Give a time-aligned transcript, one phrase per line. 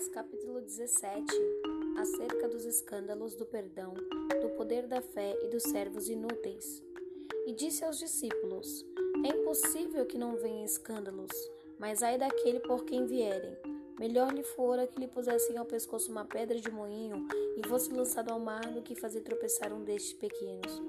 [0.00, 1.26] Lucas capítulo 17
[1.98, 6.82] acerca dos escândalos do perdão, do poder da fé e dos servos inúteis.
[7.46, 8.86] E disse aos discípulos:
[9.26, 11.30] É impossível que não venham escândalos,
[11.78, 13.54] mas ai daquele por quem vierem.
[13.98, 17.28] Melhor lhe fora que lhe pusessem ao pescoço uma pedra de moinho
[17.58, 20.80] e fosse lançado ao mar do que fazer tropeçar um destes pequenos.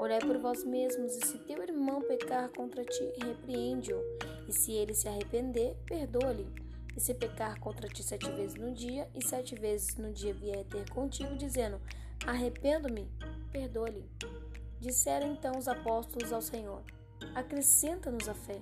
[0.00, 4.00] Olhai por vós mesmos, e se teu irmão pecar contra ti, repreende-o,
[4.48, 6.67] e se ele se arrepender, perdoa-lhe.
[6.98, 10.64] E se pecar contra ti sete vezes no dia, e sete vezes no dia vier
[10.64, 11.80] ter contigo, dizendo:
[12.26, 13.08] Arrependo-me,
[13.52, 14.04] perdoa-lhe.
[14.80, 16.82] Disseram então os apóstolos ao Senhor:
[17.36, 18.60] Acrescenta-nos a fé.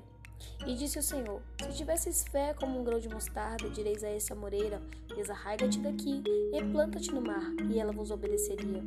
[0.66, 4.34] E disse o Senhor: Se tivesses fé como um grão de mostarda, direis a essa
[4.34, 4.82] moreira:
[5.16, 8.84] Desarraiga-te daqui e planta-te no mar, e ela vos obedeceria.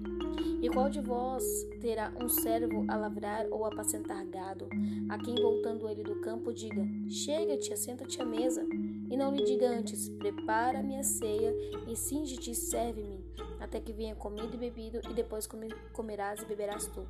[0.61, 1.44] E qual de vós
[1.81, 4.70] terá um servo a lavrar ou a apacentar gado,
[5.09, 8.63] a quem voltando ele do campo diga: Chega-te, assenta-te à mesa,
[9.10, 11.54] e não lhe diga antes: Prepara-me a ceia
[11.88, 13.26] e cinge-te e serve-me,
[13.60, 15.48] até que venha comido e bebido, e depois
[15.92, 17.08] comerás e beberás tu.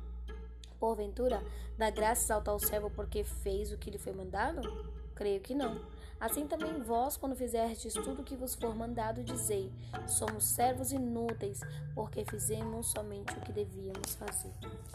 [0.78, 1.42] Porventura,
[1.76, 4.62] dá graças ao tal servo porque fez o que lhe foi mandado?
[5.14, 5.78] Creio que não.
[6.18, 9.70] Assim também vós, quando fizerdes tudo o que vos for mandado, dizei:
[10.06, 11.60] Somos servos inúteis,
[11.94, 14.52] porque fizemos somente o que devíamos fazer.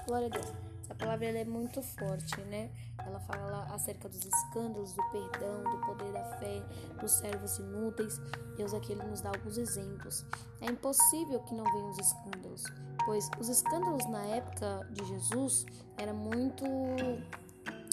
[0.07, 0.74] Glória a Deus.
[0.85, 2.69] Essa palavra é muito forte, né?
[2.99, 6.61] Ela fala acerca dos escândalos, do perdão, do poder da fé,
[7.01, 8.21] dos servos inúteis.
[8.55, 10.23] Deus aqui ele nos dá alguns exemplos.
[10.61, 12.63] É impossível que não venham os escândalos,
[13.03, 15.65] pois os escândalos na época de Jesus
[15.97, 16.63] eram muito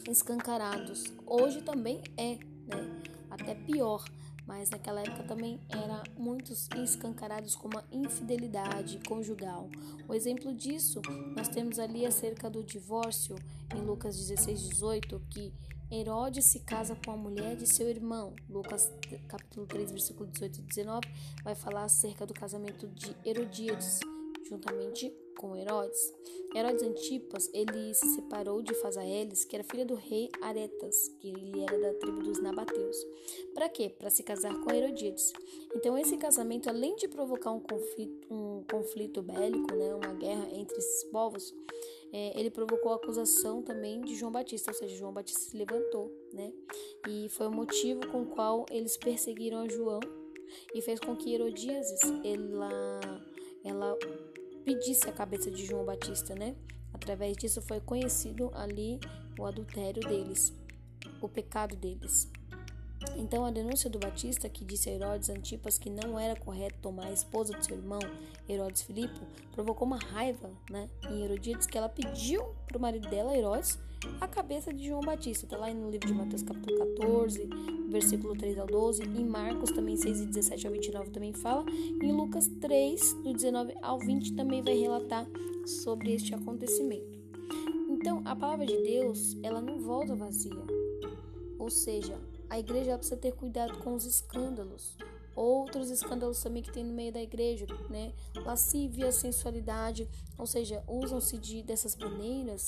[0.06, 1.04] escancarados.
[1.26, 2.34] Hoje também é,
[2.66, 3.02] né?
[3.30, 4.04] Até pior
[4.46, 9.68] mas naquela época também era muitos escancarados como a infidelidade conjugal.
[10.08, 11.00] O exemplo disso
[11.36, 13.36] nós temos ali acerca do divórcio
[13.74, 15.52] em Lucas 16, 18, que
[15.90, 18.34] Herodes se casa com a mulher de seu irmão.
[18.48, 18.90] Lucas
[19.28, 21.00] capítulo 3, versículo 18 e 19
[21.44, 24.00] vai falar acerca do casamento de Herodíades
[24.52, 26.12] juntamente com Herodes.
[26.54, 31.62] Herodes Antipas, ele se separou de Fazaeles, que era filha do rei Aretas, que ele
[31.62, 32.96] era da tribo dos Nabateus.
[33.54, 33.88] Para quê?
[33.88, 35.32] Para se casar com Herodíades.
[35.74, 40.76] Então esse casamento, além de provocar um conflito, um conflito bélico, né, uma guerra entre
[40.76, 41.54] esses povos,
[42.12, 46.12] é, ele provocou a acusação também de João Batista, ou seja, João Batista se levantou,
[46.30, 46.52] né?
[47.08, 50.00] E foi o motivo com o qual eles perseguiram a João
[50.74, 53.00] e fez com que Herodíades ela
[53.64, 53.96] ela
[54.64, 56.54] pedisse a cabeça de João Batista, né?
[56.92, 59.00] Através disso foi conhecido ali
[59.38, 60.52] o adultério deles,
[61.20, 62.30] o pecado deles.
[63.16, 67.06] Então, a denúncia do Batista, que disse a Herodes Antipas que não era correto tomar
[67.06, 68.00] a esposa de seu irmão,
[68.48, 69.20] Herodes Filipe,
[69.52, 73.78] provocou uma raiva né, em Herodíades que ela pediu para o marido dela, Herodes,
[74.20, 75.46] a cabeça de João Batista.
[75.46, 77.48] Está lá no livro de Mateus, capítulo 14,
[77.88, 79.02] versículo 3 ao 12.
[79.02, 81.64] Em Marcos, também 6 e 17 ao 29, também fala.
[82.02, 85.26] Em Lucas 3, do 19 ao 20, também vai relatar
[85.66, 87.20] sobre este acontecimento.
[87.88, 90.64] Então, a palavra de Deus, ela não volta vazia.
[91.58, 92.18] Ou seja,
[92.52, 94.94] a igreja precisa ter cuidado com os escândalos.
[95.34, 98.12] Outros escândalos também que tem no meio da igreja, né?
[98.44, 102.66] Lascívia, sensualidade, ou seja, usam-se de dessas maneiras,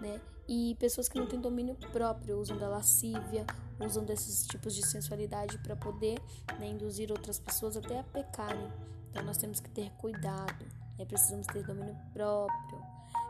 [0.00, 0.20] né?
[0.46, 3.44] E pessoas que não têm domínio próprio usam da lascívia,
[3.84, 6.22] usam desses tipos de sensualidade para poder
[6.60, 8.70] né, induzir outras pessoas até a pecarem.
[9.10, 10.64] Então nós temos que ter cuidado,
[10.96, 11.04] né?
[11.04, 12.78] precisamos ter domínio próprio.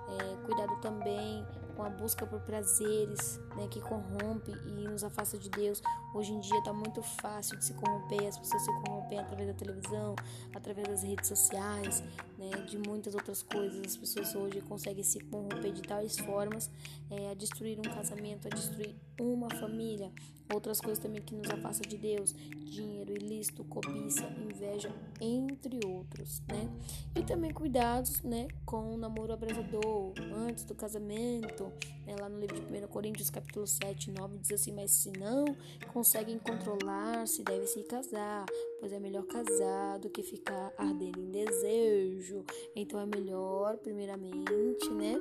[0.07, 5.49] É, cuidado também com a busca por prazeres, né, que corrompe e nos afasta de
[5.51, 5.83] Deus.
[6.15, 9.55] Hoje em dia está muito fácil de se corromper, as pessoas se corrompem através da
[9.55, 10.15] televisão,
[10.55, 12.03] através das redes sociais,
[12.39, 13.81] né, de muitas outras coisas.
[13.85, 16.71] As pessoas hoje conseguem se corromper de tais formas
[17.11, 20.11] é, a destruir um casamento, a destruir uma família.
[20.53, 22.35] Outras coisas também que nos afastam de Deus,
[22.67, 26.69] dinheiro ilícito, cobiça, inveja, entre outros, né?
[27.15, 31.73] E também cuidados, né, com o namoro abrasador, antes do casamento,
[32.07, 35.45] né, lá no livro de 1 Coríntios, capítulo 7, 9, diz assim, mas se não
[35.93, 38.47] conseguem controlar, se deve se casar,
[38.81, 42.45] pois é melhor casar do que ficar ardendo em desejo.
[42.75, 45.15] Então é melhor, primeiramente, né,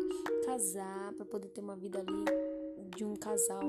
[0.46, 2.26] casar para poder ter uma vida ali
[2.96, 3.64] de um casal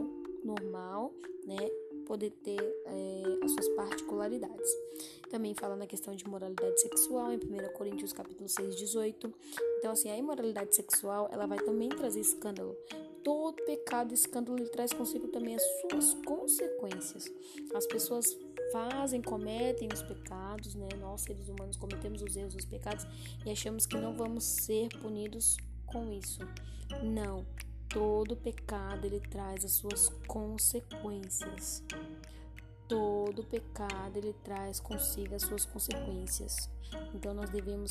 [0.45, 1.13] normal,
[1.47, 1.57] né,
[2.05, 4.71] poder ter é, as suas particularidades.
[5.31, 9.33] Também fala na questão de moralidade sexual em 1 Coríntios capítulo 6, 18.
[9.79, 12.77] Então, assim, a imoralidade sexual, ela vai também trazer escândalo.
[13.23, 17.25] Todo pecado e escândalo ele traz consigo também as suas consequências.
[17.75, 18.37] As pessoas
[18.71, 20.89] fazem, cometem os pecados, né?
[21.01, 23.07] Nós, seres humanos, cometemos os erros, os pecados
[23.45, 26.41] e achamos que não vamos ser punidos com isso.
[27.03, 27.47] Não,
[27.95, 31.81] todo pecado ele traz as suas consequências.
[32.89, 36.69] todo pecado ele traz consigo as suas consequências.
[37.15, 37.91] Então nós devemos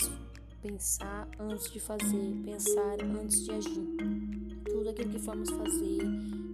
[0.62, 3.96] pensar antes de fazer, pensar antes de agir.
[4.66, 6.02] Tudo aquilo que formos fazer,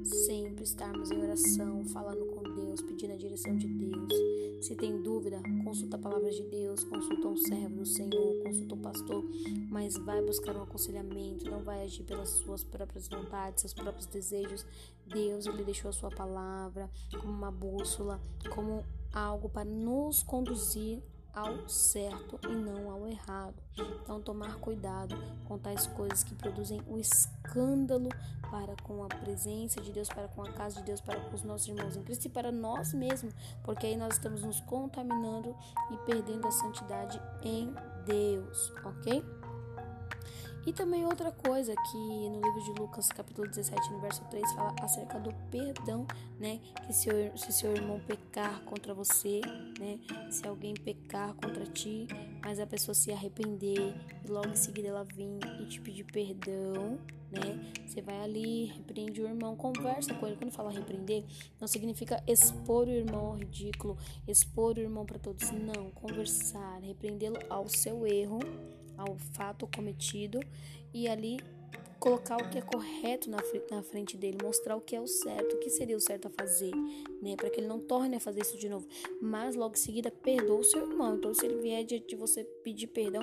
[0.03, 4.13] sempre estarmos em oração, falando com Deus, pedindo a direção de Deus.
[4.61, 8.81] Se tem dúvida, consulta a palavra de Deus, consulta um servo do Senhor, consulta um
[8.81, 9.23] pastor,
[9.69, 14.65] mas vai buscar um aconselhamento, não vai agir pelas suas próprias vontades, seus próprios desejos.
[15.07, 16.89] Deus, ele deixou a sua palavra
[17.21, 18.19] como uma bússola,
[18.53, 18.83] como
[19.13, 21.01] algo para nos conduzir
[21.33, 23.55] ao certo e não ao errado.
[24.01, 25.15] Então, tomar cuidado
[25.45, 28.09] com tais coisas que produzem o escândalo
[28.49, 31.43] para com a presença de Deus, para com a casa de Deus, para com os
[31.43, 33.33] nossos irmãos em Cristo e para nós mesmos,
[33.63, 35.55] porque aí nós estamos nos contaminando
[35.91, 37.73] e perdendo a santidade em
[38.05, 39.23] Deus, ok?
[40.65, 44.75] E também outra coisa que no livro de Lucas, capítulo 17, no verso 3, fala
[44.81, 46.05] acerca do perdão,
[46.39, 46.59] né?
[46.85, 49.41] Que se, se seu irmão pecar contra você,
[49.79, 49.99] né?
[50.29, 52.07] Se alguém pecar contra ti,
[52.43, 56.99] mas a pessoa se arrepender e logo em seguida ela vir e te pedir perdão,
[57.31, 57.73] né?
[57.85, 60.35] Você vai ali, repreende o irmão, conversa com ele.
[60.35, 61.23] Quando fala repreender,
[61.59, 63.97] não significa expor o irmão ao ridículo,
[64.27, 65.49] expor o irmão para todos.
[65.51, 68.39] Não, conversar, repreendê-lo ao seu erro
[68.99, 70.39] ao fato cometido
[70.93, 71.39] e ali
[71.99, 73.37] colocar o que é correto na,
[73.69, 76.29] na frente dele, mostrar o que é o certo, o que seria o certo a
[76.29, 76.71] fazer,
[77.21, 78.87] né, para que ele não torne a fazer isso de novo.
[79.21, 81.15] Mas logo em seguida, perdoa o seu irmão.
[81.15, 83.21] Então, se ele vier de, de você pedir perdão,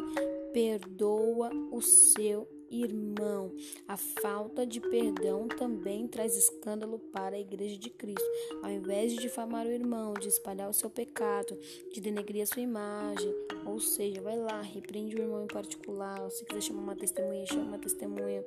[0.52, 3.52] perdoa o seu irmão.
[3.86, 8.24] A falta de perdão também traz escândalo para a igreja de Cristo.
[8.62, 11.58] Ao invés de difamar o irmão, de espalhar o seu pecado,
[11.92, 13.34] de denegrir a sua imagem,
[13.64, 16.30] ou seja, vai lá, repreende o irmão em particular.
[16.30, 18.44] Se quiser chamar uma testemunha, chama uma testemunha,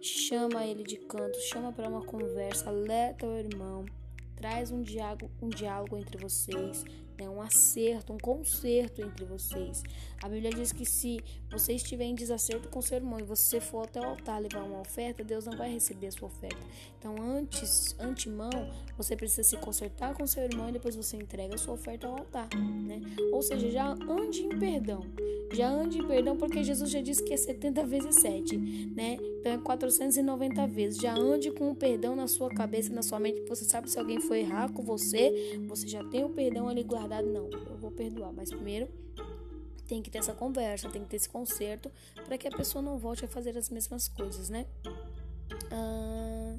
[0.00, 3.84] chama ele de canto, chama para uma conversa, alerta o irmão
[4.38, 6.84] traz um diálogo, um diálogo entre vocês,
[7.18, 7.28] né?
[7.28, 9.82] um acerto, um conserto entre vocês.
[10.22, 11.20] A Bíblia diz que se
[11.50, 14.80] você estiver em desacerto com seu irmão e você for até o altar levar uma
[14.80, 16.58] oferta, Deus não vai receber a sua oferta.
[16.98, 18.50] Então, antes, antemão,
[18.96, 22.18] você precisa se consertar com seu irmão e depois você entrega a sua oferta ao
[22.18, 23.00] altar, né?
[23.32, 25.04] Ou seja, já ande em perdão.
[25.52, 28.56] Já ande em perdão porque Jesus já disse que é 70 vezes 7,
[28.94, 29.16] né?
[29.40, 31.00] Então é 490 vezes.
[31.00, 34.20] Já ande com o perdão na sua cabeça, na sua mente, você sabe se alguém
[34.20, 37.48] for errar com você, você já tem o perdão ali guardado, não.
[37.50, 38.88] Eu vou perdoar, mas primeiro
[39.86, 41.90] tem que ter essa conversa, tem que ter esse conserto
[42.26, 44.66] para que a pessoa não volte a fazer as mesmas coisas, né?
[45.72, 46.56] Ah,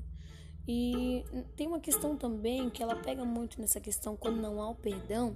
[0.67, 1.23] e
[1.55, 5.35] tem uma questão também que ela pega muito nessa questão quando não há o perdão,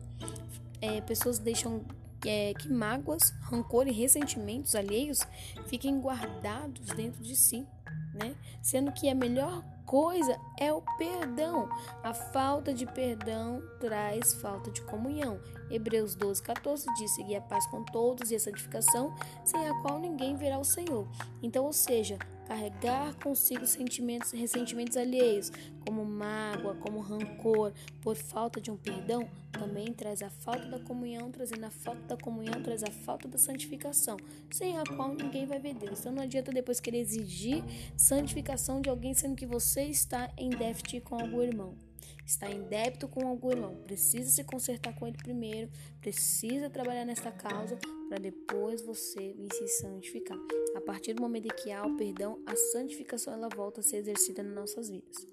[0.81, 1.85] é, pessoas deixam
[2.25, 5.19] é, que mágoas, rancor e ressentimentos alheios
[5.67, 7.65] fiquem guardados dentro de si,
[8.13, 8.35] né?
[8.61, 11.69] Sendo que a melhor coisa é o perdão.
[12.03, 15.39] A falta de perdão traz falta de comunhão.
[15.69, 19.13] Hebreus 12, 14 diz: Seguir a paz com todos e a santificação,
[19.43, 21.07] sem a qual ninguém verá o Senhor.
[21.41, 25.51] Então, ou seja, carregar consigo sentimentos e ressentimentos alheios,
[25.85, 31.31] como mágoa, como rancor, por falta de um perdão, também traz a falta da comunhão,
[31.31, 34.17] trazendo a falta da comunhão, traz a falta da santificação,
[34.51, 35.99] sem a qual ninguém vai ver Deus.
[35.99, 37.63] Então não adianta depois querer exigir
[37.95, 41.92] santificação de alguém, sendo que você está em déficit com algum irmão
[42.25, 45.69] está em débito com algum irmão, precisa se consertar com ele primeiro,
[46.01, 47.77] precisa trabalhar nesta causa
[48.07, 50.37] para depois você vir se santificar.
[50.75, 53.97] A partir do momento em que há o perdão, a santificação ela volta a ser
[53.97, 55.27] exercida nas nossas vidas,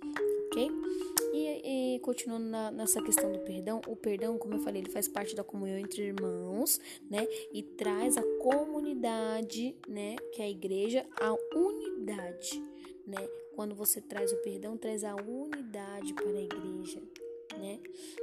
[0.46, 0.70] ok?
[1.32, 5.06] E, e continuando na, nessa questão do perdão, o perdão, como eu falei, ele faz
[5.06, 7.26] parte da comunhão entre irmãos, né?
[7.52, 10.16] E traz a comunidade, né?
[10.32, 12.60] Que é a igreja, a unidade,
[13.10, 13.28] né?
[13.54, 17.02] Quando você traz o perdão, traz a unidade para a igreja,
[17.58, 17.78] né?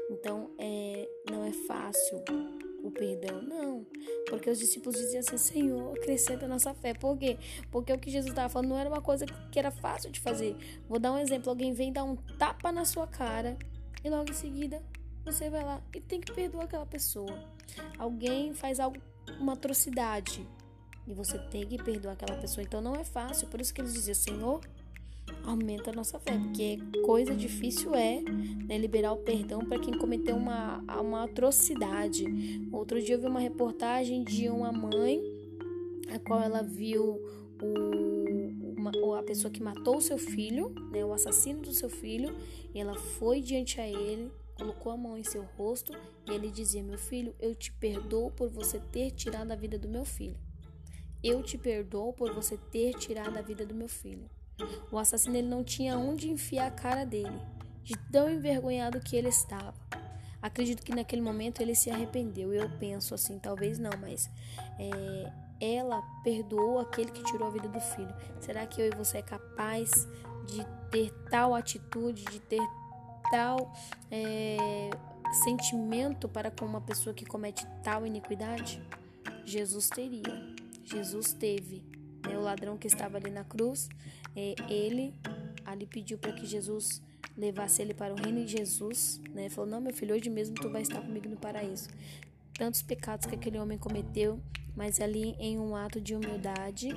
[0.10, 2.24] Então, é, não é fácil
[2.84, 3.86] o perdão, não.
[4.30, 6.94] Porque os discípulos diziam assim: Senhor, acrescenta a nossa fé.
[6.94, 7.38] Por quê?
[7.72, 10.56] Porque o que Jesus estava falando não era uma coisa que era fácil de fazer.
[10.88, 13.58] Vou dar um exemplo: alguém vem dar um tapa na sua cara
[14.04, 14.82] e logo em seguida
[15.26, 17.38] você vai lá e tem que perdoar aquela pessoa.
[17.98, 18.98] Alguém faz algo,
[19.40, 20.48] uma atrocidade
[21.06, 22.64] e você tem que perdoar aquela pessoa.
[22.64, 23.48] Então não é fácil.
[23.48, 24.62] Por isso que eles diziam: Senhor,
[25.44, 28.22] aumenta a nossa fé, porque coisa difícil é
[28.68, 32.26] né, liberar o perdão para quem cometeu uma, uma atrocidade.
[32.72, 35.22] Outro dia eu vi uma reportagem de uma mãe,
[36.14, 37.22] a qual ela viu
[37.62, 42.36] o, uma, a pessoa que matou o seu filho, né, o assassino do seu filho,
[42.74, 45.94] e ela foi diante a ele, colocou a mão em seu rosto
[46.28, 49.88] e ele dizia: Meu filho, eu te perdoo por você ter tirado a vida do
[49.88, 50.38] meu filho.
[51.24, 54.30] Eu te perdoo por você ter tirado a vida do meu filho.
[54.92, 57.40] O assassino ele não tinha onde enfiar a cara dele,
[57.84, 59.76] de tão envergonhado que ele estava.
[60.42, 62.54] Acredito que naquele momento ele se arrependeu.
[62.54, 64.30] Eu penso assim, talvez não, mas
[64.80, 68.14] é, ela perdoou aquele que tirou a vida do filho.
[68.40, 70.08] Será que eu e você é capaz
[70.46, 72.62] de ter tal atitude, de ter
[73.32, 73.74] tal
[74.12, 74.90] é,
[75.44, 78.82] sentimento para com uma pessoa que comete tal iniquidade?
[79.44, 81.84] Jesus teria, Jesus teve.
[82.28, 82.38] Né?
[82.38, 83.90] O ladrão que estava ali na cruz,
[84.70, 85.14] ele
[85.66, 87.02] ali pediu para que Jesus
[87.36, 89.50] levasse ele para o reino de Jesus, né?
[89.50, 91.90] Falou: "Não, meu filho, hoje mesmo tu vai estar comigo no paraíso".
[92.54, 94.40] Tantos pecados que aquele homem cometeu,
[94.76, 96.90] mas ali em um ato de humildade,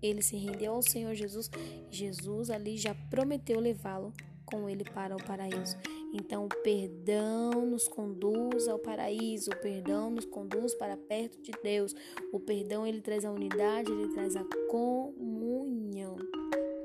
[0.00, 1.50] ele se rendeu ao Senhor Jesus.
[1.90, 4.12] Jesus ali já prometeu levá-lo
[4.44, 5.76] com ele para o paraíso.
[6.12, 11.94] Então, o perdão nos conduz ao paraíso, o perdão nos conduz para perto de Deus.
[12.32, 16.16] O perdão ele traz a unidade, ele traz a comunhão,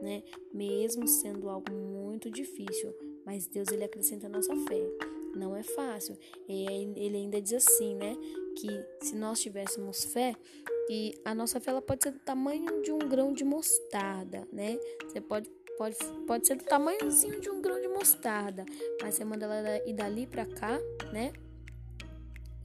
[0.04, 0.22] né?
[0.54, 2.94] Mesmo sendo algo muito difícil,
[3.26, 4.82] mas Deus ele acrescenta a nossa fé.
[5.36, 6.16] Não é fácil.
[6.48, 8.16] Ele ainda diz assim, né?
[8.58, 10.36] Que se nós tivéssemos fé,
[10.90, 14.78] e a nossa fé ela pode ser do tamanho de um grão de mostarda, né?
[15.08, 18.66] Você pode pode, pode ser do tamanhozinho de um grão de mostarda,
[19.02, 20.80] mas você manda ela ir dali para cá,
[21.12, 21.34] né?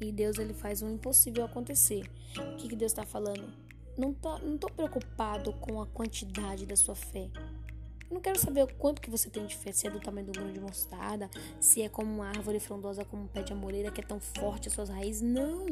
[0.01, 2.05] E Deus ele faz o impossível acontecer.
[2.37, 3.68] O que, que Deus está falando?
[3.99, 7.29] Não, tá, não tô preocupado com a quantidade da sua fé.
[8.09, 10.27] Eu não quero saber o quanto que você tem de fé, se é do tamanho
[10.27, 11.29] do grão de mostarda,
[11.61, 14.69] se é como uma árvore frondosa como um pé de amoreira que é tão forte
[14.69, 15.21] as suas raízes.
[15.21, 15.67] Não!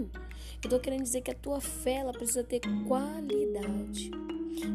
[0.63, 4.11] Eu tô querendo dizer que a tua fé ela precisa ter qualidade.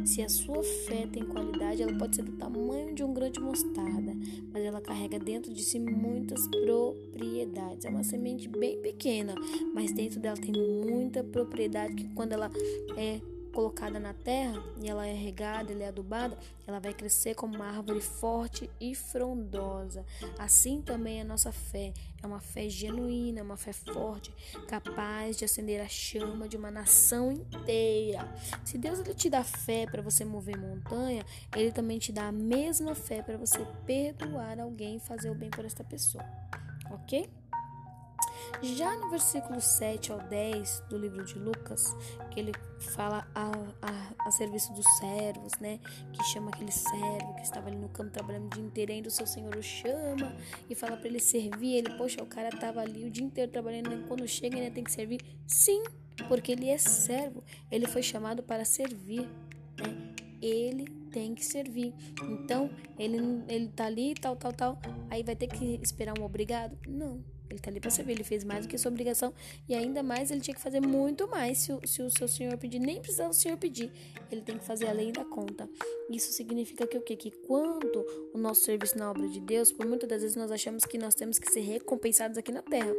[0.05, 3.39] Se a sua fé tem qualidade, ela pode ser do tamanho de um grão de
[3.39, 4.15] mostarda,
[4.53, 7.83] mas ela carrega dentro de si muitas propriedades.
[7.83, 9.35] É uma semente bem pequena,
[9.73, 12.49] mas dentro dela tem muita propriedade que quando ela
[12.95, 13.19] é
[13.51, 17.65] colocada na terra e ela é regada, ela é adubada, ela vai crescer como uma
[17.65, 20.05] árvore forte e frondosa.
[20.37, 21.93] Assim também a nossa fé.
[22.23, 24.31] É uma fé genuína, é uma fé forte,
[24.67, 28.31] capaz de acender a chama de uma nação inteira.
[28.63, 32.31] Se Deus ele te dá fé para você mover montanha, ele também te dá a
[32.31, 36.23] mesma fé para você perdoar alguém e fazer o bem por esta pessoa.
[36.91, 37.40] OK?
[38.61, 41.95] Já no versículo 7 ao 10 do livro de Lucas,
[42.29, 45.79] que ele fala a, a, a, serviço dos servos, né?
[46.11, 49.11] Que chama aquele servo que estava ali no campo trabalhando o dia inteiro, ainda o
[49.11, 50.35] seu senhor o chama
[50.69, 51.75] e fala para ele servir.
[51.75, 54.83] Ele, poxa, o cara tava ali o dia inteiro trabalhando, e quando chega ainda tem
[54.83, 55.21] que servir?
[55.47, 55.83] Sim,
[56.27, 59.27] porque ele é servo, ele foi chamado para servir,
[59.77, 60.11] né?
[60.41, 61.93] Ele tem que servir.
[62.23, 64.79] Então, ele, ele tá ali, tal, tal, tal.
[65.09, 66.75] Aí vai ter que esperar um obrigado?
[66.87, 67.23] Não.
[67.51, 69.33] Ele está ali para servir, ele fez mais do que sua obrigação
[69.67, 72.57] e ainda mais ele tinha que fazer muito mais se o, se o seu senhor
[72.57, 73.91] pedir, nem precisava o senhor pedir,
[74.31, 75.69] ele tem que fazer além da conta.
[76.09, 77.15] Isso significa que o quê?
[77.15, 80.85] Que quando o nosso serviço na obra de Deus, por muitas das vezes nós achamos
[80.85, 82.93] que nós temos que ser recompensados aqui na terra.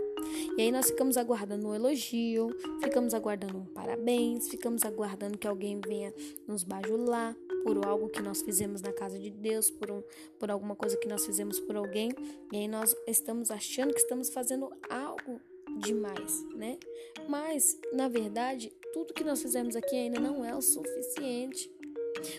[0.57, 2.51] E aí nós ficamos aguardando um elogio,
[2.83, 6.13] ficamos aguardando um parabéns, ficamos aguardando que alguém venha
[6.47, 10.03] nos bajular, por algo que nós fizemos na casa de Deus, por, um,
[10.39, 12.11] por alguma coisa que nós fizemos por alguém,
[12.53, 15.41] e aí nós estamos achando que estamos fazendo algo
[15.81, 16.79] demais, né?
[17.29, 21.71] Mas, na verdade, tudo que nós fizemos aqui ainda não é o suficiente.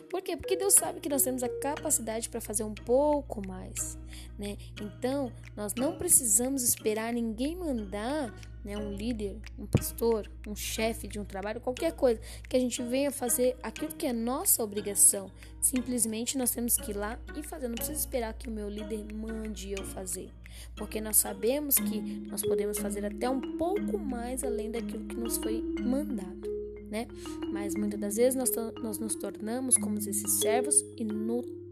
[0.10, 0.38] Por quê?
[0.38, 3.98] Porque Deus sabe que nós temos a capacidade para fazer um pouco mais,
[4.38, 4.56] né?
[4.82, 11.20] Então, nós não precisamos esperar ninguém mandar né, um líder, um pastor, um chefe de
[11.20, 15.30] um trabalho, qualquer coisa, que a gente venha fazer aquilo que é nossa obrigação.
[15.60, 17.68] Simplesmente nós temos que ir lá e fazer.
[17.68, 20.30] Não precisa esperar que o meu líder mande eu fazer,
[20.76, 25.38] porque nós sabemos que nós podemos fazer até um pouco mais além daquilo que nos
[25.38, 26.54] foi mandado.
[26.90, 27.08] Né?
[27.52, 28.52] Mas muitas das vezes nós,
[28.82, 31.63] nós nos tornamos como esses servos inúteis,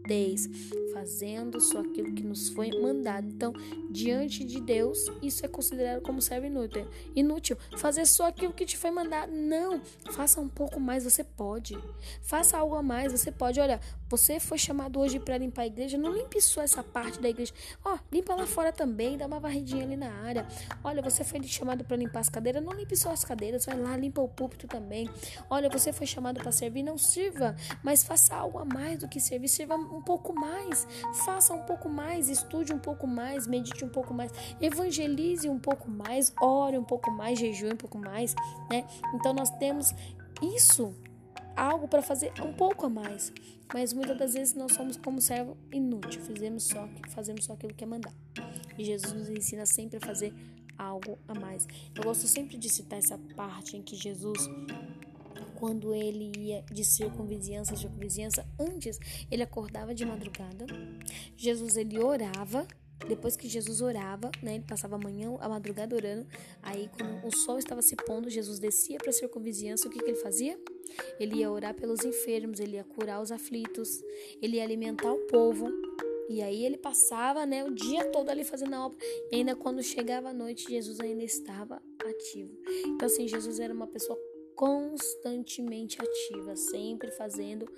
[0.92, 3.26] fazendo só aquilo que nos foi mandado.
[3.26, 3.52] Então,
[3.90, 6.86] diante de Deus, isso é considerado como servo inútil.
[7.14, 7.56] Inútil.
[7.76, 9.32] Fazer só aquilo que te foi mandado.
[9.32, 9.80] Não.
[10.12, 11.78] Faça um pouco mais, você pode.
[12.20, 13.58] Faça algo a mais, você pode.
[13.60, 13.80] Olha,
[14.12, 17.50] você foi chamado hoje para limpar a igreja, não limpe só essa parte da igreja.
[17.82, 20.46] Ó, oh, limpa lá fora também, dá uma varridinha ali na área.
[20.84, 23.96] Olha, você foi chamado para limpar as cadeiras, não limpe só as cadeiras, vai lá,
[23.96, 25.08] limpa o púlpito também.
[25.48, 29.18] Olha, você foi chamado para servir, não sirva, mas faça algo a mais do que
[29.18, 30.86] servir, sirva um pouco mais.
[31.24, 35.90] Faça um pouco mais, estude um pouco mais, medite um pouco mais, evangelize um pouco
[35.90, 38.34] mais, ore um pouco mais, jejue um pouco mais,
[38.70, 38.86] né?
[39.14, 39.94] Então nós temos
[40.42, 40.94] isso,
[41.56, 43.32] algo para fazer um pouco a mais.
[43.72, 47.84] Mas muitas das vezes nós somos como servo inútil, fazemos só, fazemos só aquilo que
[47.84, 48.14] é mandar.
[48.76, 50.34] E Jesus nos ensina sempre a fazer
[50.76, 51.66] algo a mais.
[51.94, 54.48] Eu gosto sempre de citar essa parte em que Jesus
[55.62, 58.98] quando ele ia de circunvizinhança a circunvizinhança, antes
[59.30, 60.66] ele acordava de madrugada,
[61.36, 62.66] Jesus ele orava,
[63.08, 66.26] depois que Jesus orava, né, ele passava a manhã, a madrugada orando,
[66.62, 70.10] aí quando o sol estava se pondo, Jesus descia para a circunvizinhança, o que, que
[70.10, 70.58] ele fazia?
[71.18, 74.02] Ele ia orar pelos enfermos, ele ia curar os aflitos,
[74.40, 75.68] ele ia alimentar o povo,
[76.28, 78.98] e aí ele passava né, o dia todo ali fazendo a obra.
[79.30, 82.56] E ainda quando chegava a noite, Jesus ainda estava ativo.
[82.86, 84.18] Então, assim, Jesus era uma pessoa
[84.54, 87.68] constantemente ativa, sempre fazendo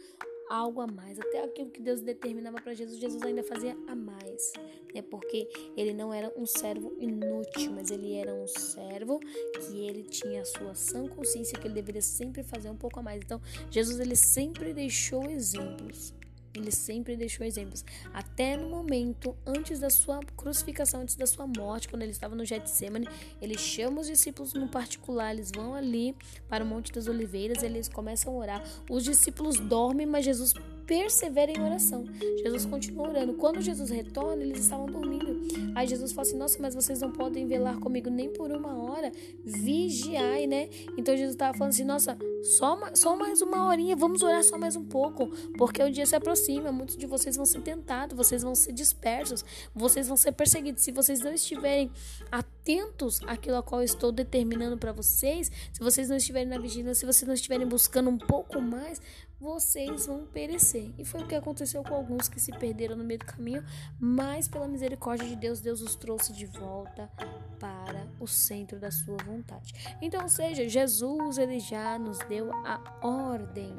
[0.50, 1.18] algo a mais.
[1.18, 4.52] Até aquilo que Deus determinava para Jesus, Jesus ainda fazia a mais.
[4.94, 5.02] Né?
[5.02, 10.42] Porque ele não era um servo inútil, mas ele era um servo que ele tinha
[10.42, 13.22] a sua sã consciência que ele deveria sempre fazer um pouco a mais.
[13.22, 16.14] Então, Jesus ele sempre deixou exemplos.
[16.54, 17.84] Ele sempre deixou exemplos.
[18.12, 22.44] Até no momento, antes da sua crucificação, antes da sua morte, quando ele estava no
[22.44, 23.08] Getsemane,
[23.42, 26.14] ele chama os discípulos no particular, eles vão ali
[26.48, 28.64] para o Monte das Oliveiras, eles começam a orar.
[28.88, 30.54] Os discípulos dormem, mas Jesus
[30.86, 32.04] persevera em oração.
[32.42, 33.34] Jesus continua orando.
[33.34, 35.40] Quando Jesus retorna, eles estavam dormindo.
[35.74, 39.10] Aí Jesus fala assim: Nossa, mas vocês não podem velar comigo nem por uma hora.
[39.44, 40.68] Vigiai, né?
[40.96, 44.76] Então Jesus estava falando assim: Nossa, só, só mais uma horinha, vamos orar só mais
[44.76, 46.70] um pouco, porque o dia se aproxima.
[46.70, 50.82] Muitos de vocês vão ser tentados, vocês vão ser dispersos, vocês vão ser perseguidos.
[50.82, 51.90] Se vocês não estiverem
[52.30, 57.00] atentos àquilo a qual eu estou determinando para vocês, se vocês não estiverem na vigilância,
[57.00, 59.00] se vocês não estiverem buscando um pouco mais,
[59.40, 60.92] vocês vão perecer.
[60.98, 63.64] E foi o que aconteceu com alguns que se perderam no meio do caminho,
[63.98, 67.10] mas pela misericórdia de Deus, Deus os trouxe de volta
[67.58, 69.96] para o centro da sua vontade.
[70.00, 73.74] Então, ou seja, Jesus ele já nos deu a ordem.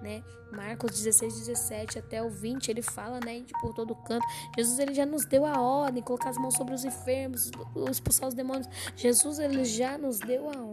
[0.00, 0.22] Né?
[0.52, 4.26] Marcos 16, 17 até o 20, ele fala, né, de por todo canto.
[4.56, 7.50] Jesus ele já nos deu a ordem, colocar as mãos sobre os enfermos,
[7.90, 8.68] expulsar os demônios.
[8.96, 10.71] Jesus ele já nos deu a ordem.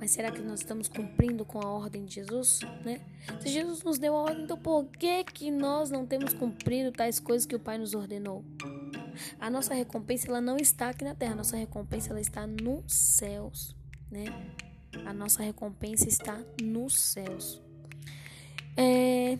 [0.00, 3.02] Mas será que nós estamos cumprindo com a ordem de Jesus, né?
[3.38, 7.20] Se Jesus nos deu a ordem, então por que que nós não temos cumprido tais
[7.20, 8.42] coisas que o Pai nos ordenou?
[9.38, 12.90] A nossa recompensa ela não está aqui na terra, a nossa recompensa ela está nos
[12.90, 13.76] céus,
[14.10, 14.24] né?
[15.04, 17.60] A nossa recompensa está nos céus.
[18.78, 19.38] É,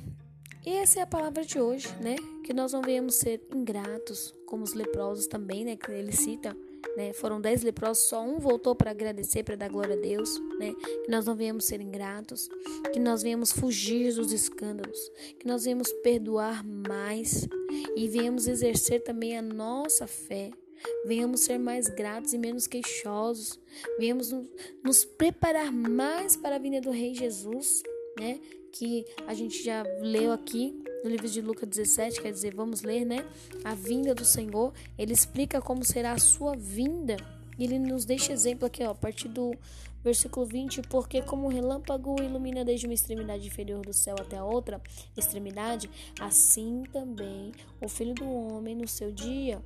[0.67, 2.17] e essa é a palavra de hoje, né?
[2.45, 5.75] Que nós não venhamos ser ingratos, como os leprosos também, né?
[5.75, 6.55] Que ele cita
[6.97, 7.13] né?
[7.13, 10.75] Foram dez leprosos, só um voltou para agradecer, para dar glória a Deus, né?
[11.05, 12.49] Que nós não venhamos ser ingratos,
[12.93, 17.49] que nós venhamos fugir dos escândalos, que nós venhamos perdoar mais
[17.97, 20.51] e venhamos exercer também a nossa fé.
[21.05, 23.59] Venhamos ser mais gratos e menos queixosos.
[23.99, 24.35] Venhamos
[24.83, 27.83] nos preparar mais para a vinda do Rei Jesus,
[28.19, 28.41] né?
[28.73, 33.05] Que a gente já leu aqui no livro de Lucas 17, quer dizer, vamos ler,
[33.05, 33.25] né?
[33.65, 34.73] A vinda do Senhor.
[34.99, 37.17] Ele explica como será a sua vinda.
[37.59, 39.55] E ele nos deixa exemplo aqui, ó, a partir do
[40.03, 44.45] versículo 20, porque como o relâmpago ilumina desde uma extremidade inferior do céu até a
[44.45, 44.81] outra
[45.17, 49.63] extremidade, assim também o Filho do homem no seu dia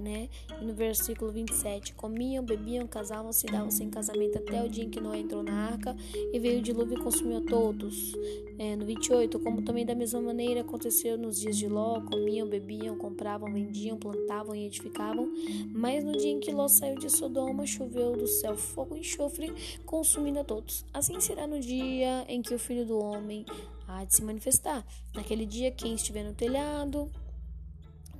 [0.00, 0.28] né?
[0.60, 5.00] E no versículo 27, comiam, bebiam, casavam-se, davam-se em casamento até o dia em que
[5.00, 5.94] Noé entrou na arca
[6.32, 8.12] e veio o dilúvio e consumiu todos.
[8.58, 12.96] É, no 28, como também da mesma maneira aconteceu nos dias de Ló, comiam, bebiam,
[12.96, 15.30] compravam, vendiam, plantavam e edificavam.
[15.72, 19.52] Mas no dia em que Ló saiu de Sodoma, choveu do céu fogo e enxofre,
[19.84, 20.84] consumindo a todos.
[20.92, 23.44] Assim será no dia em que o Filho do Homem
[23.86, 24.84] há de se manifestar.
[25.14, 27.10] Naquele dia, quem estiver no telhado,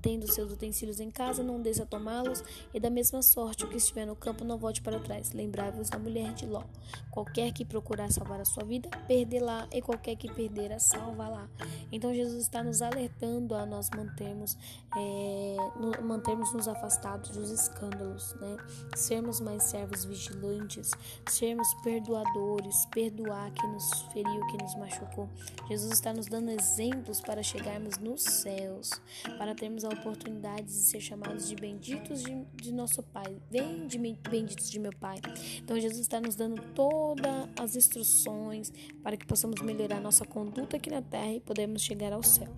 [0.02, 3.76] Tendo seus utensílios em casa, não desça a tomá-los, e da mesma sorte o que
[3.76, 5.32] estiver no campo não volte para trás.
[5.32, 6.62] Lembrai-vos da mulher de Ló.
[7.10, 11.48] Qualquer que procurar salvar a sua vida, perderá, e qualquer que perder a salvará.
[11.92, 14.56] Então Jesus está nos alertando a nós mantermos,
[14.96, 15.56] é,
[16.02, 18.56] mantermos nos afastados dos escândalos, né?
[18.94, 20.90] Sermos mais servos vigilantes,
[21.28, 25.28] sermos perdoadores, perdoar quem nos feriu, quem nos machucou.
[25.68, 28.90] Jesus está nos dando exemplos para chegarmos nos céus,
[29.38, 33.36] para termos a oportunidade de ser chamados de benditos de, de nosso Pai.
[33.50, 35.18] Vem de benditos de meu Pai.
[35.58, 38.72] Então Jesus está nos dando todas as instruções
[39.02, 42.48] para que possamos melhorar nossa conduta aqui na terra e podemos chegar ao céu.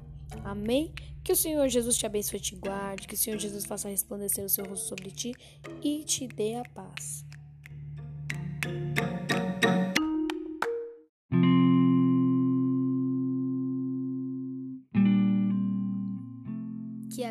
[0.45, 0.93] Amém?
[1.23, 4.45] Que o Senhor Jesus te abençoe e te guarde, que o Senhor Jesus faça resplandecer
[4.45, 5.35] o seu rosto sobre ti
[5.83, 7.25] e te dê a paz.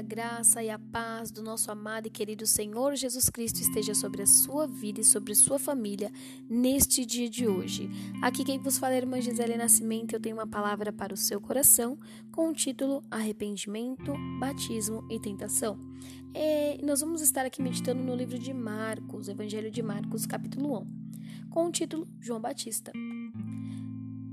[0.02, 4.24] A graça e a paz do nosso amado e querido Senhor Jesus Cristo esteja sobre
[4.24, 6.12] a sua vida e sobre a sua família
[6.50, 7.88] neste dia de hoje.
[8.20, 10.14] Aqui quem vos fala é irmã Gisele Nascimento.
[10.14, 12.00] Eu tenho uma palavra para o seu coração
[12.32, 15.78] com o título Arrependimento, Batismo e Tentação.
[16.34, 21.50] É, nós vamos estar aqui meditando no livro de Marcos, Evangelho de Marcos, capítulo 1,
[21.52, 22.92] com o título João Batista.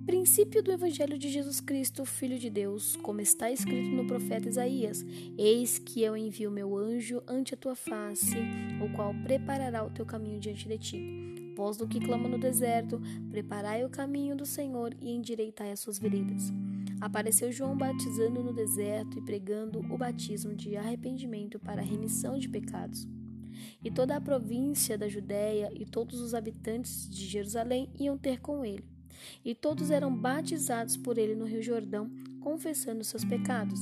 [0.09, 5.05] Princípio do Evangelho de Jesus Cristo, Filho de Deus, como está escrito no profeta Isaías:
[5.37, 8.38] Eis que eu envio meu anjo ante a tua face,
[8.83, 11.53] o qual preparará o teu caminho diante de ti.
[11.55, 12.99] Voz do que clama no deserto:
[13.31, 16.55] Preparai o caminho do Senhor e endireitai as suas veredas.
[17.03, 22.49] Apareceu João batizando no deserto e pregando o batismo de arrependimento para a remissão de
[22.49, 23.07] pecados.
[23.85, 28.64] E toda a província da Judéia e todos os habitantes de Jerusalém iam ter com
[28.64, 28.97] ele
[29.44, 33.81] e todos eram batizados por ele no Rio Jordão, confessando seus pecados.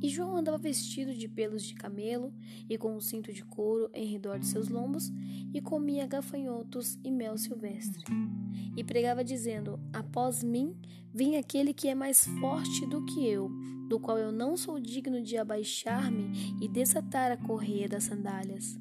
[0.00, 2.32] E João andava vestido de pelos de camelo
[2.68, 5.12] e com um cinto de couro em redor de seus lombos,
[5.52, 8.04] e comia gafanhotos e mel silvestre.
[8.76, 10.76] E pregava dizendo: Após mim
[11.12, 13.50] vem aquele que é mais forte do que eu,
[13.88, 18.78] do qual eu não sou digno de abaixar-me e desatar a correia das sandálias.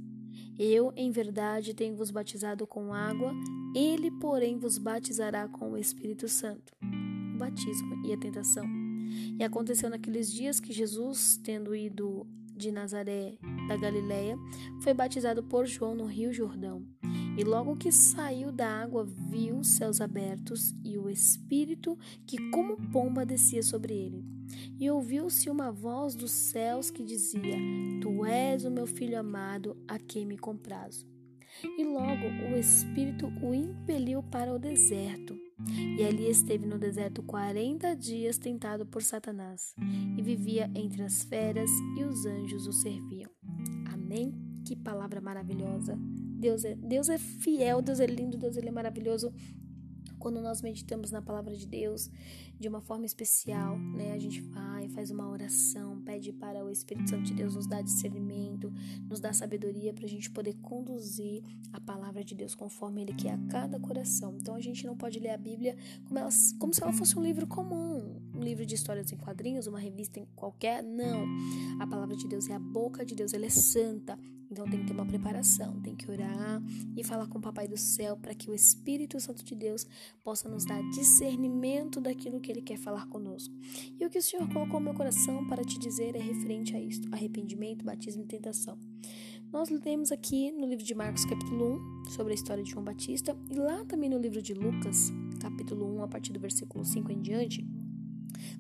[0.60, 3.34] Eu, em verdade, tenho vos batizado com água,
[3.76, 6.74] ele, porém, vos batizará com o Espírito Santo.
[6.82, 8.66] O batismo e a tentação.
[9.40, 14.36] E aconteceu naqueles dias que Jesus, tendo ido de Nazaré da Galiléia,
[14.82, 16.84] foi batizado por João no Rio Jordão.
[17.38, 22.78] E logo que saiu da água, viu os céus abertos e o Espírito que, como
[22.92, 24.37] pomba, descia sobre ele.
[24.80, 27.58] E ouviu-se uma voz dos céus que dizia:
[28.02, 31.06] Tu és o meu filho amado, a quem me comprazo.
[31.78, 35.36] E logo o Espírito o impeliu para o deserto.
[35.98, 39.74] E ali esteve no deserto quarenta dias tentado por Satanás,
[40.16, 43.32] e vivia entre as feras, e os anjos o serviam.
[43.92, 44.34] Amém?
[44.64, 45.98] Que palavra maravilhosa!
[46.40, 49.34] Deus é, Deus é fiel, Deus é lindo, Deus é maravilhoso.
[50.20, 52.10] Quando nós meditamos na palavra de Deus
[52.60, 54.14] de uma forma especial, né?
[54.14, 57.82] A gente vai, faz uma oração, pede para o Espírito Santo de Deus nos dar
[57.82, 58.74] discernimento,
[59.08, 63.34] nos dar sabedoria para a gente poder conduzir a palavra de Deus conforme Ele quer
[63.34, 64.36] a cada coração.
[64.38, 67.24] Então a gente não pode ler a Bíblia como, ela, como se ela fosse um
[67.24, 70.84] livro comum, um livro de histórias em quadrinhos, uma revista qualquer.
[70.84, 71.26] Não.
[71.80, 74.18] A palavra de Deus é a boca de Deus, ela é santa.
[74.50, 76.62] Então tem que ter uma preparação, tem que orar
[76.96, 79.86] e falar com o Papai do Céu para que o Espírito Santo de Deus
[80.24, 83.54] possa nos dar discernimento daquilo que Ele quer falar conosco.
[84.00, 86.80] E o que o Senhor colocou no meu coração para te dizer é referente a
[86.80, 88.78] isto: arrependimento, batismo e tentação.
[89.52, 93.38] Nós lemos aqui no livro de Marcos, capítulo 1, sobre a história de João Batista,
[93.50, 97.22] e lá também no livro de Lucas, capítulo 1, a partir do versículo 5 em
[97.22, 97.66] diante,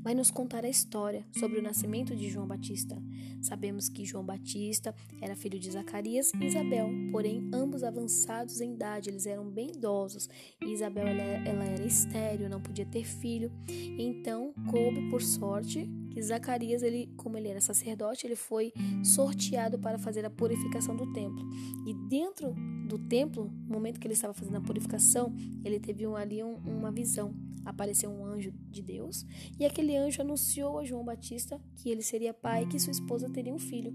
[0.01, 3.01] vai nos contar a história sobre o nascimento de João Batista.
[3.41, 9.09] Sabemos que João Batista era filho de Zacarias e Isabel, porém ambos avançados em idade,
[9.09, 10.29] eles eram bem idosos.
[10.61, 13.51] E Isabel ela, ela era estéril, não podia ter filho.
[13.97, 19.99] Então coube por sorte que Zacarias, ele, como ele era sacerdote, ele foi sorteado para
[19.99, 21.47] fazer a purificação do templo.
[21.85, 22.55] E dentro
[22.87, 25.31] do templo, no momento que ele estava fazendo a purificação,
[25.63, 27.35] ele teve um, ali um, uma visão
[27.67, 29.25] apareceu um anjo de Deus
[29.59, 33.29] e aquele anjo anunciou a João Batista que ele seria pai e que sua esposa
[33.29, 33.93] teria um filho.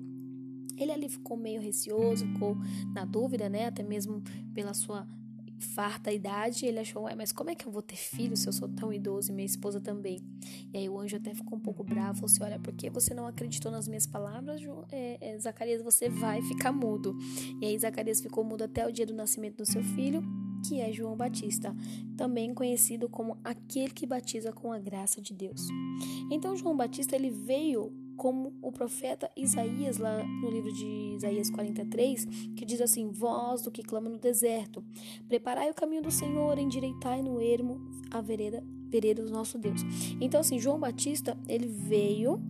[0.76, 2.56] Ele ali ficou meio receoso, ficou
[2.92, 3.66] na dúvida, né?
[3.66, 4.22] Até mesmo
[4.54, 5.06] pela sua
[5.62, 8.52] farta idade, ele achou, ué, mas como é que eu vou ter filho se eu
[8.52, 10.20] sou tão idoso e minha esposa também?
[10.72, 13.26] E aí o anjo até ficou um pouco bravo, falou assim, olha, porque você não
[13.26, 17.16] acreditou nas minhas palavras, é, é, Zacarias, você vai ficar mudo.
[17.60, 20.22] E aí Zacarias ficou mudo até o dia do nascimento do seu filho,
[20.66, 21.74] que é João Batista,
[22.16, 25.66] também conhecido como aquele que batiza com a graça de Deus.
[26.30, 32.24] Então João Batista ele veio como o profeta Isaías lá no livro de Isaías 43,
[32.56, 34.84] que diz assim: Voz do que clama no deserto,
[35.28, 39.80] preparai o caminho do Senhor, endireitai no ermo a vereda, vereda do nosso Deus.
[40.20, 42.40] Então assim, João Batista, ele veio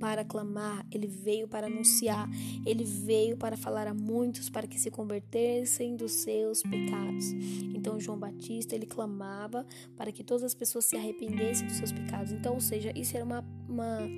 [0.00, 2.28] para clamar, ele veio para anunciar,
[2.64, 7.26] ele veio para falar a muitos para que se convertessem dos seus pecados.
[7.74, 12.32] Então João Batista, ele clamava para que todas as pessoas se arrependessem dos seus pecados.
[12.32, 14.08] Então, ou seja, isso era uma, uma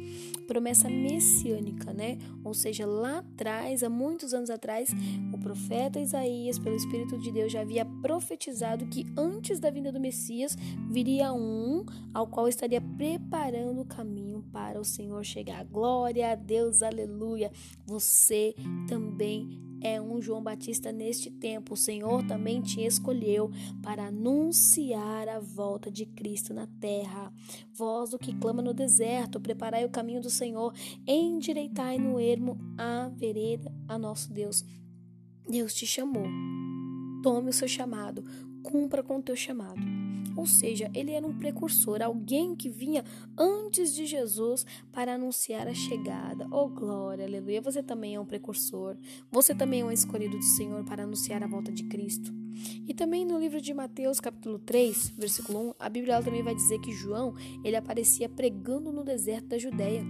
[0.46, 2.18] promessa messiânica, né?
[2.44, 4.90] Ou seja, lá atrás, há muitos anos atrás,
[5.32, 10.00] o profeta Isaías, pelo Espírito de Deus, já havia profetizado que antes da vinda do
[10.00, 10.56] Messias
[10.90, 15.64] viria um ao qual estaria preparando o caminho para o Senhor chegar.
[15.64, 17.50] Glória a Deus, aleluia.
[17.86, 18.54] Você
[18.88, 21.74] também é um João Batista neste tempo.
[21.74, 23.50] O Senhor também te escolheu
[23.82, 27.32] para anunciar a volta de Cristo na terra.
[27.72, 30.72] Voz do que clama no deserto, preparai o caminho do Senhor,
[31.06, 34.64] endireitai no ermo a vereda a nosso Deus.
[35.48, 36.26] Deus te chamou.
[37.22, 38.24] Tome o seu chamado,
[38.62, 40.01] cumpra com o teu chamado.
[40.36, 43.04] Ou seja, ele era um precursor, alguém que vinha
[43.36, 46.46] antes de Jesus para anunciar a chegada.
[46.50, 47.60] Oh, glória, aleluia.
[47.60, 48.96] Você também é um precursor.
[49.30, 52.32] Você também é um escolhido do Senhor para anunciar a volta de Cristo.
[52.86, 56.78] E também no livro de Mateus, capítulo 3, versículo 1, a Bíblia também vai dizer
[56.80, 60.04] que João, ele aparecia pregando no deserto da Judéia.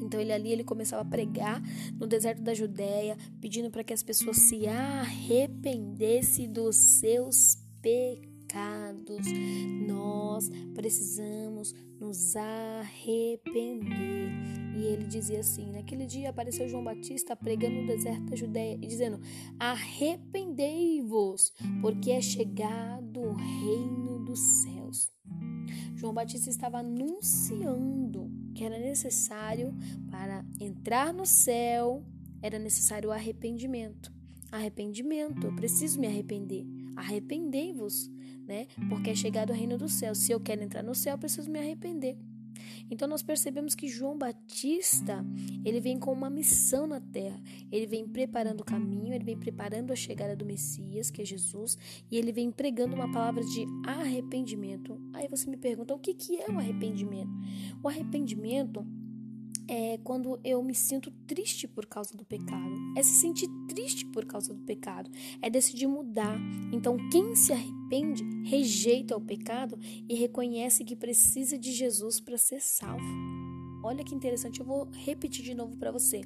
[0.00, 1.62] Então ele ali ele começava a pregar
[1.98, 8.35] no deserto da Judéia, pedindo para que as pessoas se arrependessem dos seus pecados.
[9.86, 14.30] Nós precisamos nos arrepender.
[14.76, 18.86] E ele dizia assim: Naquele dia apareceu João Batista pregando no deserto da Judéia e
[18.86, 19.18] dizendo:
[19.58, 25.10] Arrependei-vos, porque é chegado o reino dos céus.
[25.94, 29.74] João Batista estava anunciando que era necessário
[30.10, 32.04] para entrar no céu,
[32.42, 34.12] era necessário arrependimento.
[34.52, 36.66] Arrependimento, eu preciso me arrepender.
[36.94, 38.10] Arrependei-vos,
[38.46, 38.66] né?
[38.88, 40.14] Porque é chegado o reino do céu.
[40.14, 42.16] Se eu quero entrar no céu, eu preciso me arrepender.
[42.90, 45.24] Então nós percebemos que João Batista,
[45.64, 47.40] ele vem com uma missão na terra.
[47.70, 51.76] Ele vem preparando o caminho, ele vem preparando a chegada do Messias, que é Jesus,
[52.10, 55.00] e ele vem pregando uma palavra de arrependimento.
[55.12, 57.30] Aí você me pergunta, o que que é o arrependimento?
[57.82, 58.86] O arrependimento
[59.68, 62.74] é quando eu me sinto triste por causa do pecado.
[62.96, 65.10] É se sentir triste por causa do pecado.
[65.42, 66.38] É decidir mudar.
[66.72, 72.60] Então, quem se arrepende, rejeita o pecado e reconhece que precisa de Jesus para ser
[72.60, 73.04] salvo.
[73.82, 76.22] Olha que interessante, eu vou repetir de novo para você.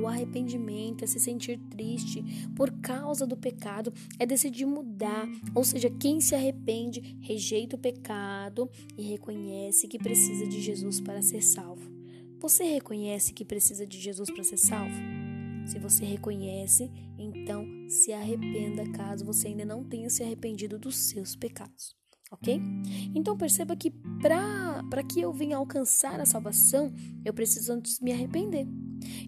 [0.00, 2.22] O arrependimento é se sentir triste
[2.54, 5.28] por causa do pecado, é decidir mudar.
[5.52, 11.20] Ou seja, quem se arrepende, rejeita o pecado e reconhece que precisa de Jesus para
[11.20, 11.99] ser salvo.
[12.40, 14.96] Você reconhece que precisa de Jesus para ser salvo?
[15.66, 21.36] Se você reconhece, então se arrependa caso você ainda não tenha se arrependido dos seus
[21.36, 21.94] pecados.
[22.32, 22.58] Ok?
[23.14, 23.90] Então perceba que
[24.22, 26.90] para que eu venha alcançar a salvação,
[27.26, 28.66] eu preciso antes me arrepender.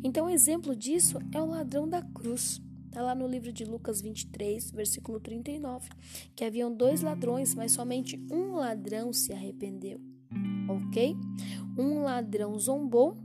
[0.02, 2.62] Então, exemplo disso é o ladrão da cruz.
[2.86, 5.88] Está lá no livro de Lucas 23, versículo 39,
[6.34, 10.11] que haviam dois ladrões, mas somente um ladrão se arrependeu
[10.68, 11.16] ok?
[11.78, 13.16] Um ladrão zombou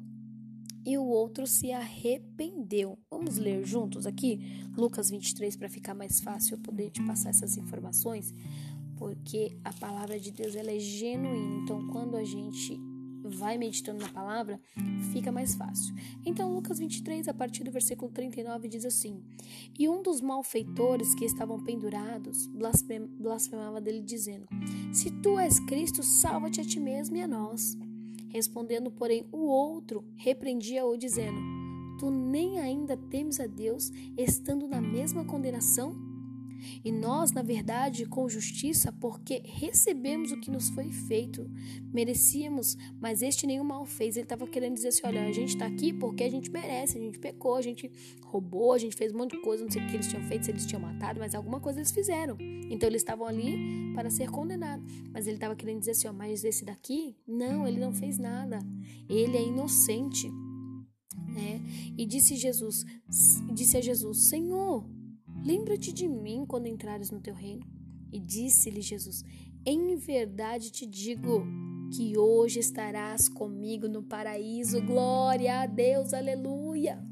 [0.85, 2.97] e o outro se arrependeu.
[3.11, 4.39] Vamos ler juntos aqui
[4.77, 8.33] Lucas 23 para ficar mais fácil eu poder te passar essas informações,
[8.95, 11.63] porque a palavra de Deus ela é genuína.
[11.63, 12.79] Então, quando a gente
[13.29, 14.59] vai meditando na palavra,
[15.11, 15.93] fica mais fácil.
[16.25, 19.21] Então, Lucas 23, a partir do versículo 39, diz assim:
[19.77, 24.47] E um dos malfeitores que estavam pendurados blasfemava dele, dizendo:
[24.91, 27.77] Se tu és Cristo, salva-te a ti mesmo e a nós.
[28.29, 31.39] Respondendo, porém, o outro repreendia-o, dizendo:
[31.99, 36.06] Tu nem ainda temes a Deus, estando na mesma condenação?
[36.83, 41.49] E nós, na verdade, com justiça, porque recebemos o que nos foi feito.
[41.93, 44.15] Merecíamos, mas este nenhum mal fez.
[44.15, 47.01] Ele estava querendo dizer assim: olha, a gente está aqui porque a gente merece, a
[47.01, 47.91] gente pecou, a gente
[48.25, 50.45] roubou, a gente fez um monte de coisa, não sei o que eles tinham feito,
[50.45, 52.37] se eles tinham matado, mas alguma coisa eles fizeram.
[52.69, 54.85] Então eles estavam ali para ser condenados.
[55.11, 58.59] Mas ele estava querendo dizer assim: ó, mas esse daqui, não, ele não fez nada.
[59.09, 60.29] Ele é inocente.
[61.37, 61.59] É,
[61.95, 62.83] e disse Jesus,
[63.53, 64.83] disse a Jesus: Senhor,
[65.43, 67.65] Lembra-te de mim quando entrares no teu reino.
[68.11, 69.23] E disse-lhe Jesus:
[69.65, 71.45] Em verdade te digo
[71.95, 74.81] que hoje estarás comigo no paraíso.
[74.81, 77.03] Glória a Deus, aleluia.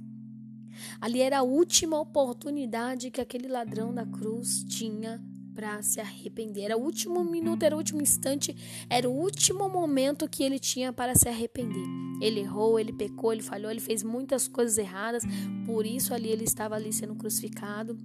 [1.00, 6.66] Ali era a última oportunidade que aquele ladrão da cruz tinha para se arrepender.
[6.66, 8.54] Era o último minuto, era o último instante,
[8.90, 11.86] era o último momento que ele tinha para se arrepender.
[12.22, 15.24] Ele errou, ele pecou, ele falhou, ele fez muitas coisas erradas,
[15.66, 17.98] por isso ali ele estava ali sendo crucificado.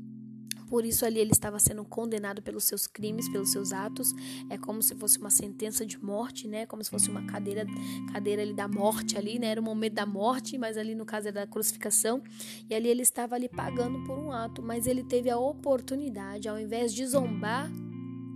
[0.71, 4.15] Por isso ali ele estava sendo condenado pelos seus crimes, pelos seus atos.
[4.49, 6.65] É como se fosse uma sentença de morte, né?
[6.65, 7.67] Como se fosse uma cadeira,
[8.13, 9.49] cadeira ali da morte ali, né?
[9.49, 12.23] Era o momento da morte, mas ali no caso era da crucificação.
[12.69, 16.59] E ali ele estava ali pagando por um ato, mas ele teve a oportunidade, ao
[16.59, 17.69] invés de zombar,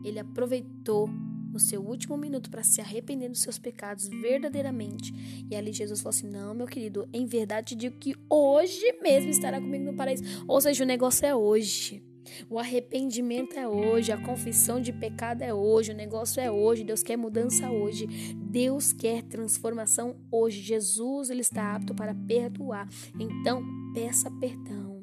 [0.05, 1.09] ele aproveitou
[1.55, 5.14] no seu último minuto para se arrepender dos seus pecados verdadeiramente.
[5.49, 9.61] E ali Jesus falou assim: Não, meu querido, em verdade digo que hoje mesmo estará
[9.61, 10.25] comigo no paraíso.
[10.49, 12.03] Ou seja, o negócio é hoje.
[12.49, 17.03] O arrependimento é hoje, a confissão de pecado é hoje, o negócio é hoje, Deus
[17.03, 20.61] quer mudança hoje, Deus quer transformação hoje.
[20.61, 22.89] Jesus ele está apto para perdoar.
[23.19, 23.63] Então,
[23.95, 24.95] peça perdão.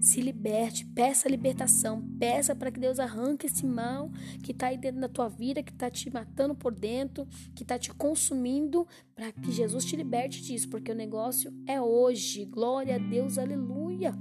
[0.00, 4.10] Se liberte, peça libertação, peça para que Deus arranque esse mal
[4.42, 7.78] que está aí dentro da tua vida, que está te matando por dentro, que está
[7.78, 12.46] te consumindo, para que Jesus te liberte disso, porque o negócio é hoje.
[12.46, 14.14] Glória a Deus, aleluia.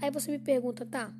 [0.00, 1.14] Aí você me pergunta, tá,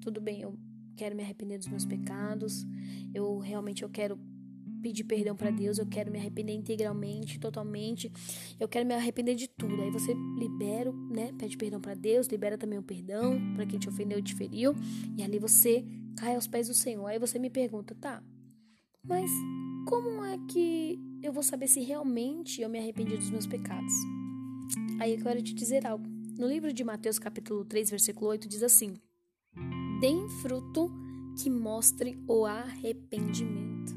[0.00, 0.58] tudo bem, eu
[0.96, 2.66] quero me arrepender dos meus pecados,
[3.14, 4.18] eu realmente eu quero
[4.80, 8.10] pedir perdão para Deus, eu quero me arrepender integralmente, totalmente.
[8.58, 9.82] Eu quero me arrepender de tudo.
[9.82, 11.32] Aí você libera, né?
[11.36, 14.74] Pede perdão para Deus, libera também o perdão para quem te ofendeu te feriu,
[15.16, 15.84] e ali você
[16.16, 17.06] cai aos pés do Senhor.
[17.06, 18.22] Aí você me pergunta, tá?
[19.02, 19.30] Mas
[19.88, 23.92] como é que eu vou saber se realmente eu me arrependi dos meus pecados?
[25.00, 26.15] Aí eu quero te dizer algo.
[26.38, 29.00] No livro de Mateus, capítulo 3, versículo 8, diz assim:
[30.02, 30.92] Deem fruto
[31.42, 33.94] que mostre o arrependimento.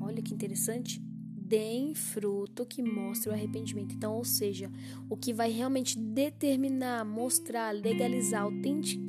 [0.00, 1.00] Olha que interessante.
[1.02, 3.96] Deem fruto que mostre o arrependimento.
[3.96, 4.70] Então, ou seja,
[5.08, 8.46] o que vai realmente determinar, mostrar, legalizar,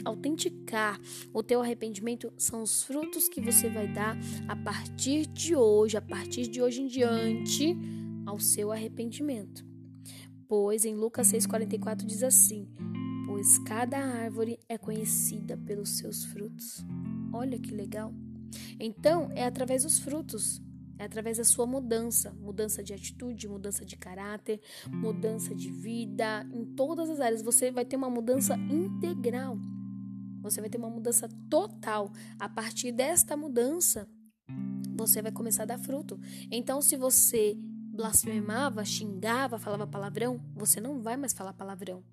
[0.03, 0.99] autenticar
[1.31, 6.01] o teu arrependimento são os frutos que você vai dar a partir de hoje, a
[6.01, 7.77] partir de hoje em diante,
[8.25, 9.70] ao seu arrependimento.
[10.51, 12.67] Pois em Lucas 6,44 diz assim:
[13.25, 16.85] Pois cada árvore é conhecida pelos seus frutos.
[17.31, 18.13] Olha que legal!
[18.77, 20.61] Então, é através dos frutos
[20.99, 24.59] é através da sua mudança, mudança de atitude, mudança de caráter,
[24.89, 27.41] mudança de vida, em todas as áreas.
[27.41, 29.57] Você vai ter uma mudança integral.
[30.41, 32.11] Você vai ter uma mudança total.
[32.37, 34.05] A partir desta mudança,
[34.97, 36.19] você vai começar a dar fruto.
[36.51, 37.57] Então, se você
[38.01, 42.03] blasfemava, xingava, falava palavrão, você não vai mais falar palavrão.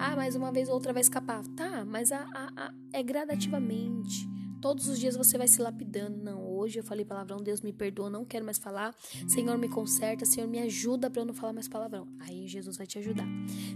[0.00, 1.44] Ah, mais uma vez, outra vai escapar.
[1.54, 4.26] Tá, mas a, a, a, é gradativamente.
[4.62, 6.16] Todos os dias você vai se lapidando.
[6.16, 8.94] Não, hoje eu falei palavrão, Deus me perdoa, não quero mais falar.
[9.26, 12.08] Senhor, me conserta, Senhor, me ajuda para eu não falar mais palavrão.
[12.20, 13.26] Aí Jesus vai te ajudar.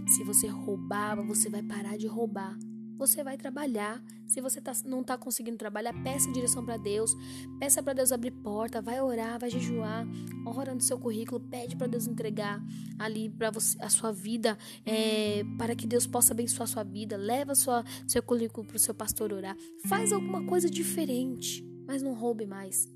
[0.07, 2.57] Se você roubava, você vai parar de roubar
[2.97, 4.03] você vai trabalhar.
[4.25, 7.13] Se você tá, não está conseguindo trabalhar, peça direção para Deus.
[7.59, 10.07] Peça para Deus abrir porta, vai orar, vai jejuar,
[10.45, 12.61] ora no seu currículo, pede para Deus entregar
[12.97, 17.17] ali para a sua vida, é, para que Deus possa abençoar a sua vida.
[17.17, 19.57] Leva sua, seu currículo para o seu pastor orar.
[19.87, 22.89] Faz alguma coisa diferente, mas não roube mais.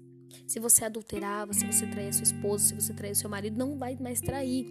[0.46, 3.96] Se você adulterava, se você traía sua esposa, se você traía seu marido, não vai
[4.00, 4.66] mais trair.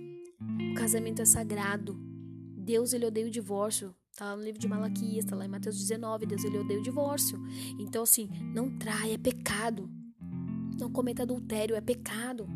[0.73, 1.99] O casamento é sagrado.
[2.57, 3.95] Deus ele odeia o divórcio.
[4.17, 6.25] Tá lá no livro de Malaquias, tá lá em Mateus 19.
[6.25, 7.39] Deus ele odeia o divórcio.
[7.79, 9.91] Então, assim, não trai, é pecado.
[10.81, 12.49] Não cometa adultério, é pecado.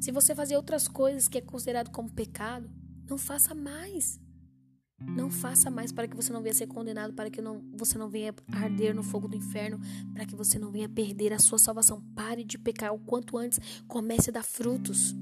[0.00, 2.70] Se você fazer outras coisas que é considerado como pecado,
[3.06, 4.18] não faça mais.
[5.00, 8.08] Não faça mais para que você não venha ser condenado, para que não, você não
[8.08, 9.78] venha arder no fogo do inferno,
[10.14, 12.02] para que você não venha perder a sua salvação.
[12.14, 15.14] Pare de pecar o quanto antes, comece a dar frutos.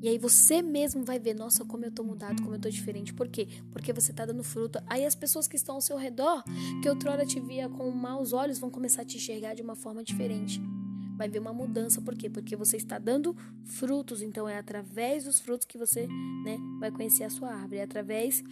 [0.00, 3.12] E aí você mesmo vai ver, nossa, como eu tô mudado, como eu tô diferente.
[3.12, 3.48] Por quê?
[3.70, 4.80] Porque você tá dando fruto.
[4.86, 6.44] Aí as pessoas que estão ao seu redor,
[6.82, 10.02] que outrora te via com maus olhos, vão começar a te enxergar de uma forma
[10.02, 10.60] diferente.
[11.16, 12.30] Vai ver uma mudança, por quê?
[12.30, 14.22] Porque você está dando frutos.
[14.22, 16.06] Então é através dos frutos que você,
[16.44, 17.78] né, vai conhecer a sua árvore.
[17.78, 18.44] É através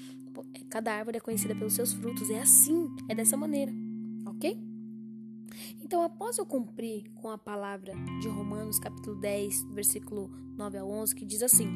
[0.69, 2.29] cada árvore é conhecida pelos seus frutos.
[2.29, 3.73] É assim, é dessa maneira.
[4.27, 4.66] OK?
[5.83, 11.15] Então, após eu cumprir com a palavra de Romanos, capítulo 10, versículo 9 a 11,
[11.15, 11.69] que diz assim: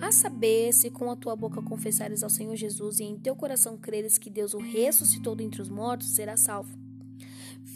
[0.00, 3.76] A saber, se com a tua boca confessares ao Senhor Jesus e em teu coração
[3.76, 6.87] creres que Deus o ressuscitou dentre os mortos, serás salvo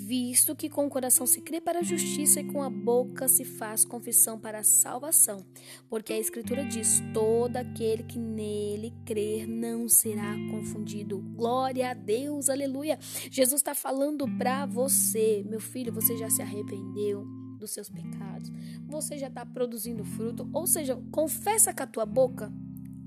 [0.00, 3.44] visto que com o coração se crê para a justiça e com a boca se
[3.44, 5.44] faz confissão para a salvação.
[5.88, 11.18] Porque a Escritura diz: todo aquele que nele crer não será confundido.
[11.18, 12.98] Glória a Deus, aleluia.
[13.30, 17.24] Jesus está falando para você, meu filho, você já se arrependeu
[17.58, 18.50] dos seus pecados,
[18.88, 22.52] você já está produzindo fruto, ou seja, confessa com a tua boca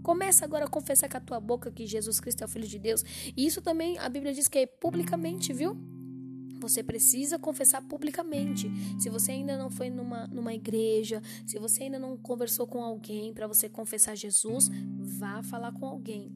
[0.05, 2.77] Começa agora a confessar com a tua boca que Jesus Cristo é o Filho de
[2.77, 3.03] Deus.
[3.35, 5.75] E isso também a Bíblia diz que é publicamente, viu?
[6.59, 8.69] Você precisa confessar publicamente.
[8.99, 13.33] Se você ainda não foi numa, numa igreja, se você ainda não conversou com alguém
[13.33, 16.31] para você confessar Jesus, vá falar com alguém.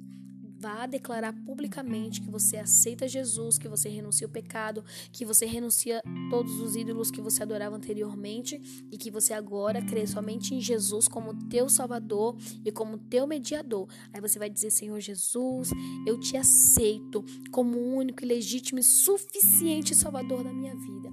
[0.59, 6.01] Vá declarar publicamente que você aceita Jesus, que você renuncia o pecado, que você renuncia
[6.29, 11.07] todos os ídolos que você adorava anteriormente e que você agora crê somente em Jesus
[11.07, 13.87] como teu Salvador e como teu mediador.
[14.11, 15.69] Aí você vai dizer: Senhor Jesus,
[16.05, 21.09] eu te aceito como único e legítimo e suficiente Salvador da minha vida.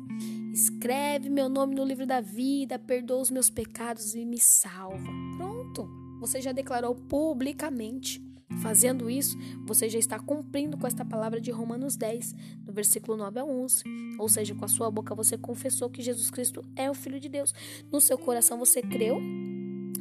[0.53, 5.07] Escreve meu nome no livro da vida, perdoa os meus pecados e me salva.
[5.37, 8.27] Pronto, você já declarou publicamente.
[8.63, 12.35] Fazendo isso, você já está cumprindo com esta palavra de Romanos 10,
[12.67, 13.85] no versículo 9 a 11.
[14.19, 17.29] Ou seja, com a sua boca você confessou que Jesus Cristo é o Filho de
[17.29, 17.53] Deus.
[17.93, 19.21] No seu coração você creu,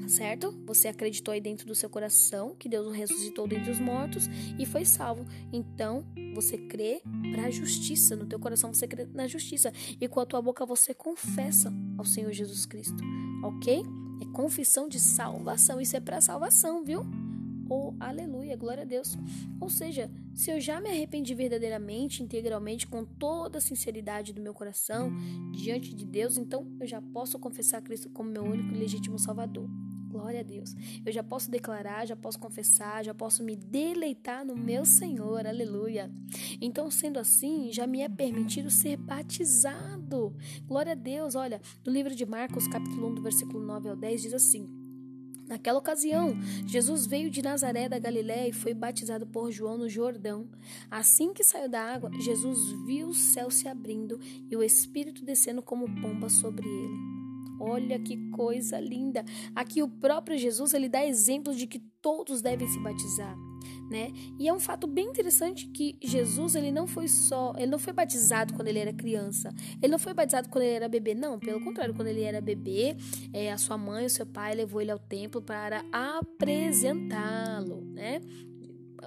[0.08, 0.52] certo?
[0.66, 4.66] Você acreditou aí dentro do seu coração que Deus o ressuscitou dentre os mortos e
[4.66, 5.26] foi salvo.
[5.52, 7.02] Então, você crê
[7.32, 8.16] para a justiça.
[8.16, 9.72] No teu coração você crê na justiça.
[10.00, 13.04] E com a tua boca você confessa ao Senhor Jesus Cristo.
[13.44, 13.84] Ok?
[14.22, 15.82] É confissão de salvação.
[15.82, 17.06] Isso é para salvação, viu?
[17.68, 19.18] Oh, aleluia, glória a Deus.
[19.60, 24.54] Ou seja, se eu já me arrependi verdadeiramente, integralmente, com toda a sinceridade do meu
[24.54, 25.12] coração
[25.52, 29.68] diante de Deus, então eu já posso confessar Cristo como meu único e legítimo Salvador.
[30.16, 30.74] Glória a Deus.
[31.06, 35.46] Eu já posso declarar, já posso confessar, já posso me deleitar no meu Senhor.
[35.46, 36.10] Aleluia.
[36.62, 40.34] Então, sendo assim, já me é permitido ser batizado.
[40.66, 41.36] Glória a Deus.
[41.36, 44.66] Olha, no livro de Marcos, capítulo 1, do versículo 9 ao 10, diz assim:
[45.48, 46.36] Naquela ocasião,
[46.66, 50.50] Jesus veio de Nazaré da Galiléia e foi batizado por João no Jordão.
[50.90, 54.20] Assim que saiu da água, Jesus viu o céu se abrindo
[54.50, 57.16] e o Espírito descendo como pomba sobre ele.
[57.60, 59.24] Olha que coisa linda.
[59.56, 63.36] Aqui o próprio Jesus ele dá exemplo de que todos devem se batizar,
[63.90, 64.12] né?
[64.40, 67.94] E é um fato bem interessante que Jesus ele não foi só, ele não foi
[67.94, 69.54] batizado quando ele era criança.
[69.82, 71.40] Ele não foi batizado quando ele era bebê, não.
[71.40, 72.96] Pelo contrário, quando ele era bebê,
[73.34, 78.22] é, a sua mãe, o seu pai levou ele ao templo para apresentá-lo, né?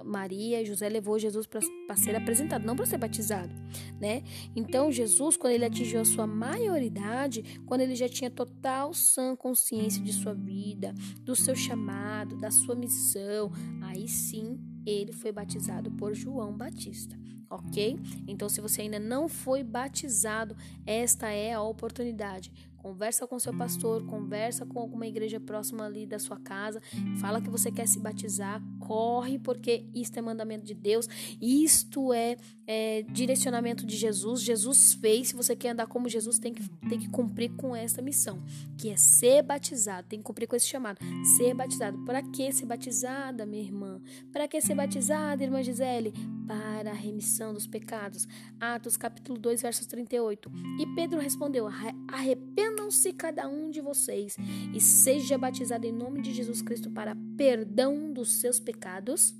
[0.03, 3.53] Maria e José levou Jesus para ser apresentado, não para ser batizado,
[3.99, 4.23] né?
[4.55, 10.01] Então Jesus, quando ele atingiu a sua maioridade, quando ele já tinha total sã consciência
[10.01, 13.51] de sua vida, do seu chamado, da sua missão,
[13.81, 17.17] aí sim ele foi batizado por João Batista
[17.49, 17.99] ok?
[18.27, 20.55] Então, se você ainda não foi batizado,
[20.85, 22.51] esta é a oportunidade.
[22.81, 26.81] Conversa com seu pastor, conversa com alguma igreja próxima ali da sua casa,
[27.19, 31.07] fala que você quer se batizar, corre, porque isto é mandamento de Deus,
[31.41, 34.41] isto é, é direcionamento de Jesus.
[34.41, 35.29] Jesus fez.
[35.29, 38.41] Se você quer andar como Jesus, tem que, tem que cumprir com essa missão,
[38.77, 40.99] que é ser batizado, tem que cumprir com esse chamado,
[41.37, 41.97] ser batizado.
[42.05, 44.01] Para que ser batizada, minha irmã?
[44.31, 46.13] Para que ser batizada, irmã Gisele?
[46.49, 48.27] Para a remissão dos pecados.
[48.59, 50.51] Atos capítulo 2, versos 38.
[50.79, 52.49] E Pedro respondeu: Arrependa
[52.89, 54.35] Arrependam-se cada um de vocês
[54.73, 59.35] e seja batizado em nome de Jesus Cristo para perdão dos seus pecados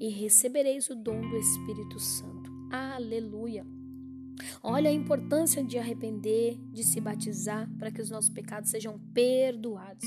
[0.00, 2.50] e recebereis o dom do Espírito Santo.
[2.72, 3.77] Aleluia!
[4.62, 10.04] Olha a importância de arrepender, de se batizar para que os nossos pecados sejam perdoados.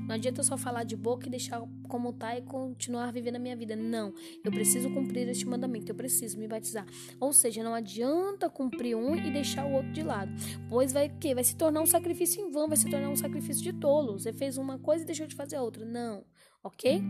[0.00, 3.56] Não adianta só falar de boca e deixar como está e continuar vivendo a minha
[3.56, 3.76] vida.
[3.76, 4.12] Não,
[4.44, 6.86] eu preciso cumprir este mandamento, eu preciso me batizar.
[7.20, 10.32] Ou seja, não adianta cumprir um e deixar o outro de lado,
[10.68, 13.62] pois vai que vai se tornar um sacrifício em vão, vai se tornar um sacrifício
[13.62, 14.18] de tolo.
[14.18, 15.84] Você fez uma coisa e deixou de fazer a outra.
[15.84, 16.24] Não
[16.62, 17.02] ok?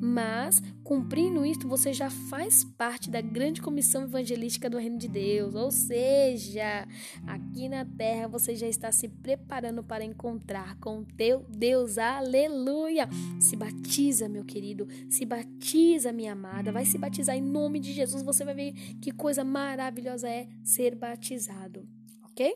[0.00, 5.54] Mas, cumprindo isto, você já faz parte da grande comissão evangelística do Reino de Deus.
[5.54, 6.86] Ou seja,
[7.26, 11.98] aqui na terra você já está se preparando para encontrar com teu Deus.
[11.98, 13.08] Aleluia!
[13.40, 14.86] Se batiza, meu querido.
[15.08, 16.72] Se batiza, minha amada.
[16.72, 18.22] Vai se batizar em nome de Jesus.
[18.22, 21.86] Você vai ver que coisa maravilhosa é ser batizado,
[22.24, 22.54] ok?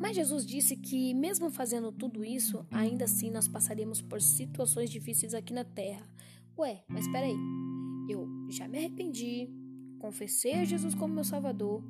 [0.00, 5.34] Mas Jesus disse que, mesmo fazendo tudo isso, ainda assim nós passaríamos por situações difíceis
[5.34, 6.08] aqui na terra.
[6.58, 7.36] Ué, mas peraí,
[8.08, 9.50] eu já me arrependi,
[9.98, 11.84] confessei a Jesus como meu Salvador,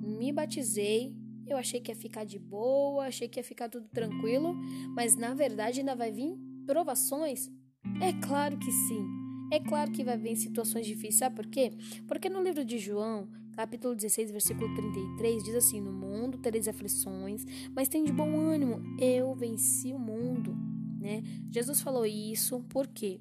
[0.00, 1.12] me batizei,
[1.48, 4.54] eu achei que ia ficar de boa, achei que ia ficar tudo tranquilo,
[4.94, 7.50] mas na verdade ainda vai vir provações?
[8.00, 9.04] É claro que sim.
[9.50, 11.72] É claro que vai vir situações difíceis, sabe por quê?
[12.06, 13.28] Porque no livro de João,
[13.58, 17.44] capítulo 16, versículo 33, diz assim: No mundo tereis aflições,
[17.74, 20.56] mas tem de bom ânimo, eu venci o mundo.
[21.00, 21.24] Né?
[21.50, 23.20] Jesus falou isso por quê?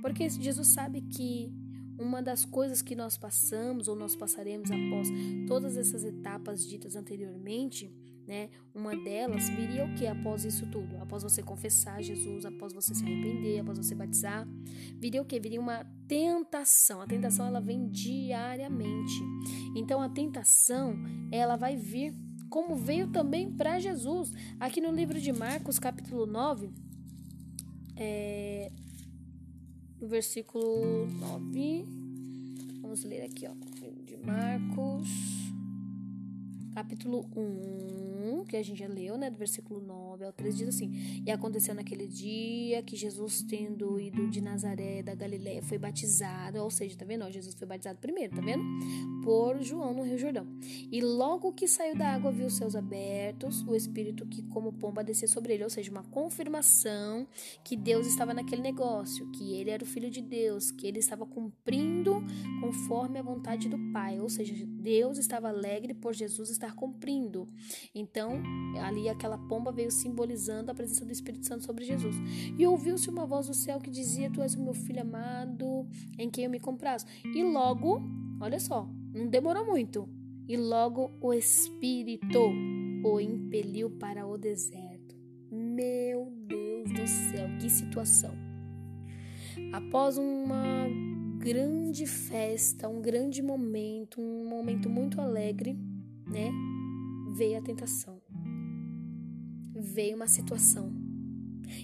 [0.00, 1.52] Porque Jesus sabe que
[1.98, 5.08] uma das coisas que nós passamos ou nós passaremos após
[5.46, 7.92] todas essas etapas ditas anteriormente
[8.26, 8.48] né?
[8.74, 10.96] Uma delas viria o que após isso tudo?
[10.98, 14.46] Após você confessar Jesus, após você se arrepender, após você batizar,
[14.98, 15.38] viria o que?
[15.38, 17.00] Viria uma tentação.
[17.00, 19.20] A tentação ela vem diariamente.
[19.76, 20.96] Então a tentação
[21.30, 22.14] ela vai vir
[22.48, 24.32] como veio também para Jesus.
[24.60, 26.70] Aqui no livro de Marcos, capítulo 9,
[27.96, 28.70] é,
[30.00, 31.84] no versículo 9,
[32.80, 33.54] vamos ler aqui, ó,
[34.04, 35.08] de Marcos,
[36.74, 41.22] capítulo 1 que a gente já leu, né, do versículo 9 ao 13, diz assim:
[41.24, 46.70] E aconteceu naquele dia que Jesus, tendo ido de Nazaré da Galiléia, foi batizado, ou
[46.70, 47.30] seja, tá vendo?
[47.30, 48.62] Jesus foi batizado primeiro, tá vendo?
[49.22, 50.46] Por João no Rio Jordão.
[50.90, 55.02] E logo que saiu da água, viu os céus abertos, o Espírito que, como pomba,
[55.02, 57.26] descia sobre ele, ou seja, uma confirmação
[57.62, 61.26] que Deus estava naquele negócio, que ele era o Filho de Deus, que ele estava
[61.26, 62.22] cumprindo
[62.60, 67.48] conforme a vontade do Pai, ou seja, Deus estava alegre por Jesus estar cumprindo.
[67.94, 68.42] Então,
[68.80, 72.14] ali aquela pomba veio simbolizando a presença do Espírito Santo sobre Jesus.
[72.58, 75.86] E ouviu-se uma voz do céu que dizia: Tu és o meu filho amado,
[76.18, 77.06] em quem eu me comprazo.
[77.24, 78.00] E logo,
[78.40, 80.08] olha só, não demorou muito.
[80.46, 82.52] E logo o Espírito
[83.04, 85.16] o impeliu para o deserto.
[85.50, 88.34] Meu Deus do céu, que situação!
[89.72, 90.86] Após uma
[91.38, 95.78] grande festa, um grande momento, um momento muito alegre,
[96.26, 96.50] né?
[97.34, 98.20] Veio a tentação.
[99.74, 100.92] Veio uma situação.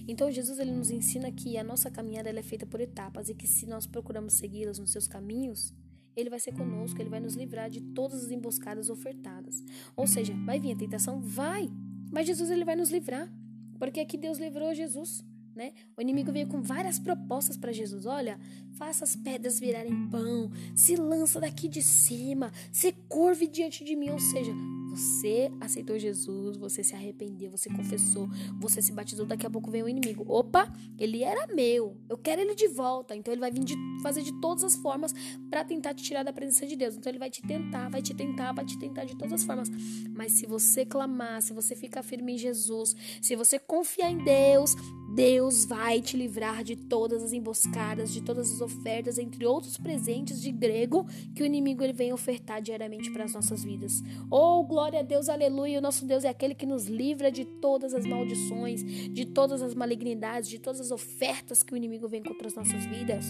[0.07, 3.47] Então Jesus ele nos ensina que a nossa caminhada é feita por etapas e que
[3.47, 5.73] se nós procuramos segui-las nos seus caminhos,
[6.15, 9.63] ele vai ser conosco, ele vai nos livrar de todas as emboscadas ofertadas.
[9.95, 11.21] Ou seja, vai vir a tentação?
[11.21, 11.69] Vai!
[12.11, 13.31] Mas Jesus ele vai nos livrar,
[13.79, 15.23] porque aqui Deus livrou Jesus.
[15.55, 15.73] Né?
[15.97, 18.05] O inimigo veio com várias propostas para Jesus.
[18.05, 18.39] Olha,
[18.73, 24.09] faça as pedras virarem pão, se lança daqui de cima, se curve diante de mim.
[24.09, 24.53] Ou seja,
[24.91, 28.27] você aceitou Jesus, você se arrependeu, você confessou,
[28.59, 30.25] você se batizou, daqui a pouco vem o inimigo.
[30.27, 33.15] Opa, ele era meu, eu quero ele de volta.
[33.15, 35.13] Então ele vai vir de, fazer de todas as formas
[35.49, 36.95] para tentar te tirar da presença de Deus.
[36.95, 39.69] Então ele vai te tentar, vai te tentar, vai te tentar de todas as formas.
[40.09, 44.75] Mas se você clamar, se você ficar firme em Jesus, se você confiar em Deus,
[45.13, 50.41] Deus vai te livrar de todas as emboscadas, de todas as ofertas, entre outros presentes
[50.41, 51.05] de grego
[51.35, 54.01] que o inimigo ele vem ofertar diariamente para as nossas vidas.
[54.29, 55.79] Oh, glória a Deus, aleluia!
[55.79, 59.75] O nosso Deus é aquele que nos livra de todas as maldições, de todas as
[59.75, 63.25] malignidades, de todas as ofertas que o inimigo vem contra as nossas vidas.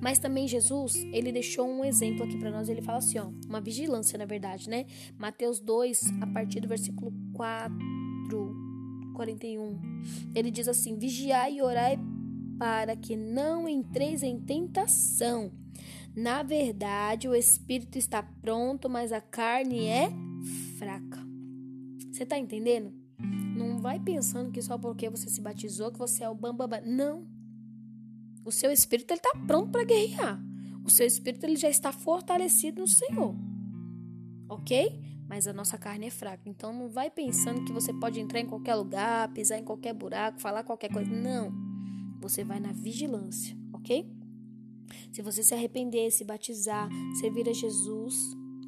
[0.00, 2.68] Mas também Jesus, ele deixou um exemplo aqui para nós.
[2.68, 4.86] Ele fala assim, ó, uma vigilância, na verdade, né?
[5.18, 8.63] Mateus 2, a partir do versículo 4
[9.14, 9.78] 41.
[10.34, 11.98] Ele diz assim: Vigiai e orai
[12.58, 15.50] para que não entreis em tentação.
[16.14, 20.10] Na verdade, o espírito está pronto, mas a carne é
[20.78, 21.18] fraca.
[22.12, 22.92] Você está entendendo?
[23.56, 26.80] Não vai pensando que só porque você se batizou que você é o bambambam.
[26.84, 27.26] Não.
[28.44, 30.40] O seu espírito ele está pronto para guerrear.
[30.84, 33.34] O seu espírito ele já está fortalecido no Senhor.
[34.48, 35.00] Ok?
[35.28, 36.42] Mas a nossa carne é fraca.
[36.46, 40.40] Então não vai pensando que você pode entrar em qualquer lugar, pisar em qualquer buraco,
[40.40, 41.10] falar qualquer coisa.
[41.10, 41.52] Não.
[42.20, 44.10] Você vai na vigilância, ok?
[45.12, 46.88] Se você se arrepender, se batizar,
[47.20, 48.14] servir a Jesus,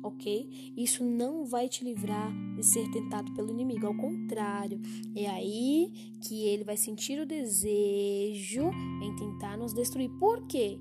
[0.03, 0.73] ok?
[0.77, 3.87] Isso não vai te livrar de ser tentado pelo inimigo.
[3.87, 4.81] Ao contrário,
[5.15, 8.71] é aí que ele vai sentir o desejo
[9.03, 10.11] em tentar nos destruir.
[10.19, 10.79] Por quê?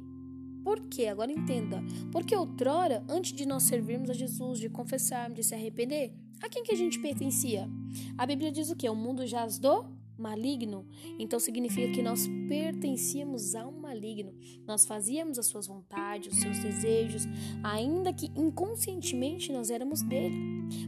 [0.65, 1.05] Por quê?
[1.05, 1.79] Agora entenda.
[2.11, 6.11] Porque outrora, antes de nós servirmos a Jesus, de confessarmos, de se arrepender,
[6.41, 7.69] a quem que a gente pertencia?
[8.17, 8.89] A Bíblia diz o quê?
[8.89, 9.85] O mundo jaz do
[10.17, 10.83] maligno.
[11.19, 14.33] Então significa que nós pertencíamos ao maligno.
[14.65, 17.27] Nós fazíamos as suas vontades, os seus desejos,
[17.63, 20.35] ainda que inconscientemente nós éramos dele.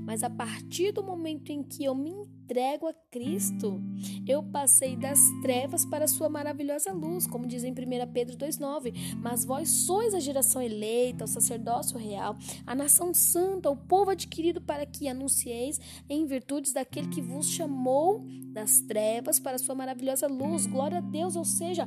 [0.01, 2.09] Mas a partir do momento em que eu me
[2.47, 3.81] entrego a Cristo,
[4.25, 7.75] eu passei das trevas para a sua maravilhosa luz, como diz em 1
[8.13, 8.93] Pedro 2,9.
[9.21, 14.61] Mas vós sois a geração eleita, o sacerdócio real, a nação santa, o povo adquirido
[14.61, 15.77] para que anuncieis
[16.07, 18.23] em virtudes daquele que vos chamou
[18.53, 20.65] das trevas para a sua maravilhosa luz.
[20.65, 21.85] Glória a Deus, ou seja,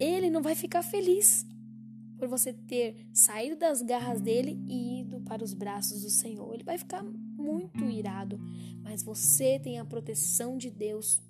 [0.00, 1.46] ele não vai ficar feliz
[2.16, 6.54] por você ter saído das garras dele e ido para os braços do Senhor.
[6.54, 7.04] Ele vai ficar
[7.42, 8.38] muito irado,
[8.82, 11.20] mas você tem a proteção de Deus.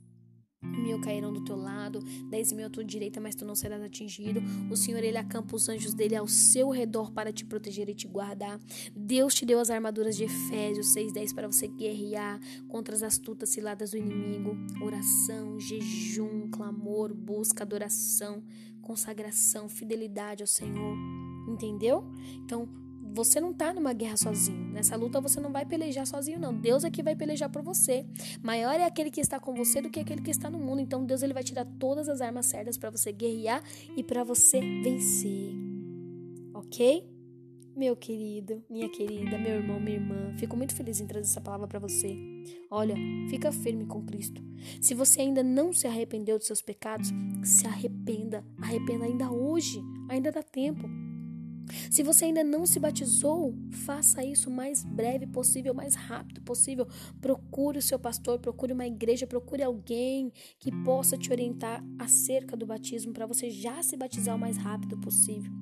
[0.62, 1.98] Mil cairão do teu lado,
[2.30, 4.40] dez mil à tua direita, mas tu não serás atingido.
[4.70, 8.06] O Senhor, Ele acampa os anjos dele ao seu redor para te proteger e te
[8.06, 8.60] guardar.
[8.94, 12.38] Deus te deu as armaduras de Efésios 6,10 para você guerrear
[12.68, 14.56] contra as astutas ciladas do inimigo.
[14.80, 18.40] Oração, jejum, clamor, busca, adoração,
[18.80, 20.96] consagração, fidelidade ao Senhor.
[21.48, 22.04] Entendeu?
[22.44, 22.68] Então,
[23.12, 24.72] você não tá numa guerra sozinho.
[24.72, 26.54] Nessa luta você não vai pelejar sozinho, não.
[26.54, 28.06] Deus é que vai pelejar por você.
[28.42, 30.80] Maior é aquele que está com você do que aquele que está no mundo.
[30.80, 33.62] Então Deus ele vai tirar todas as armas certas para você guerrear
[33.96, 35.52] e para você vencer.
[36.54, 37.12] OK?
[37.74, 41.66] Meu querido, minha querida, meu irmão, minha irmã, fico muito feliz em trazer essa palavra
[41.66, 42.14] para você.
[42.70, 42.94] Olha,
[43.30, 44.42] fica firme com Cristo.
[44.78, 47.08] Se você ainda não se arrependeu dos seus pecados,
[47.42, 48.44] se arrependa.
[48.60, 50.86] Arrependa ainda hoje, ainda dá tempo.
[51.90, 53.54] Se você ainda não se batizou,
[53.84, 56.86] faça isso o mais breve possível, o mais rápido possível.
[57.20, 62.66] Procure o seu pastor, procure uma igreja, procure alguém que possa te orientar acerca do
[62.66, 65.52] batismo para você já se batizar o mais rápido possível.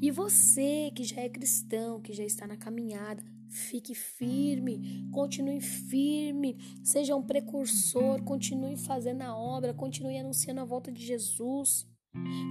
[0.00, 6.58] E você que já é cristão, que já está na caminhada, Fique firme, continue firme,
[6.82, 11.86] seja um precursor, continue fazendo a obra, continue anunciando a volta de Jesus,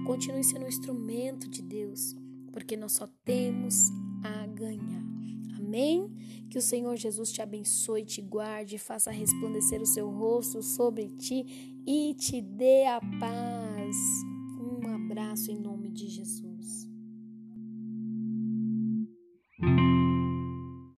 [0.06, 2.16] continue sendo um instrumento de Deus
[2.56, 3.74] porque nós só temos
[4.24, 5.04] a ganhar.
[5.58, 6.08] Amém?
[6.48, 11.44] Que o Senhor Jesus te abençoe, te guarde, faça resplandecer o seu rosto sobre ti
[11.86, 13.96] e te dê a paz.
[14.58, 16.45] Um abraço em nome de Jesus.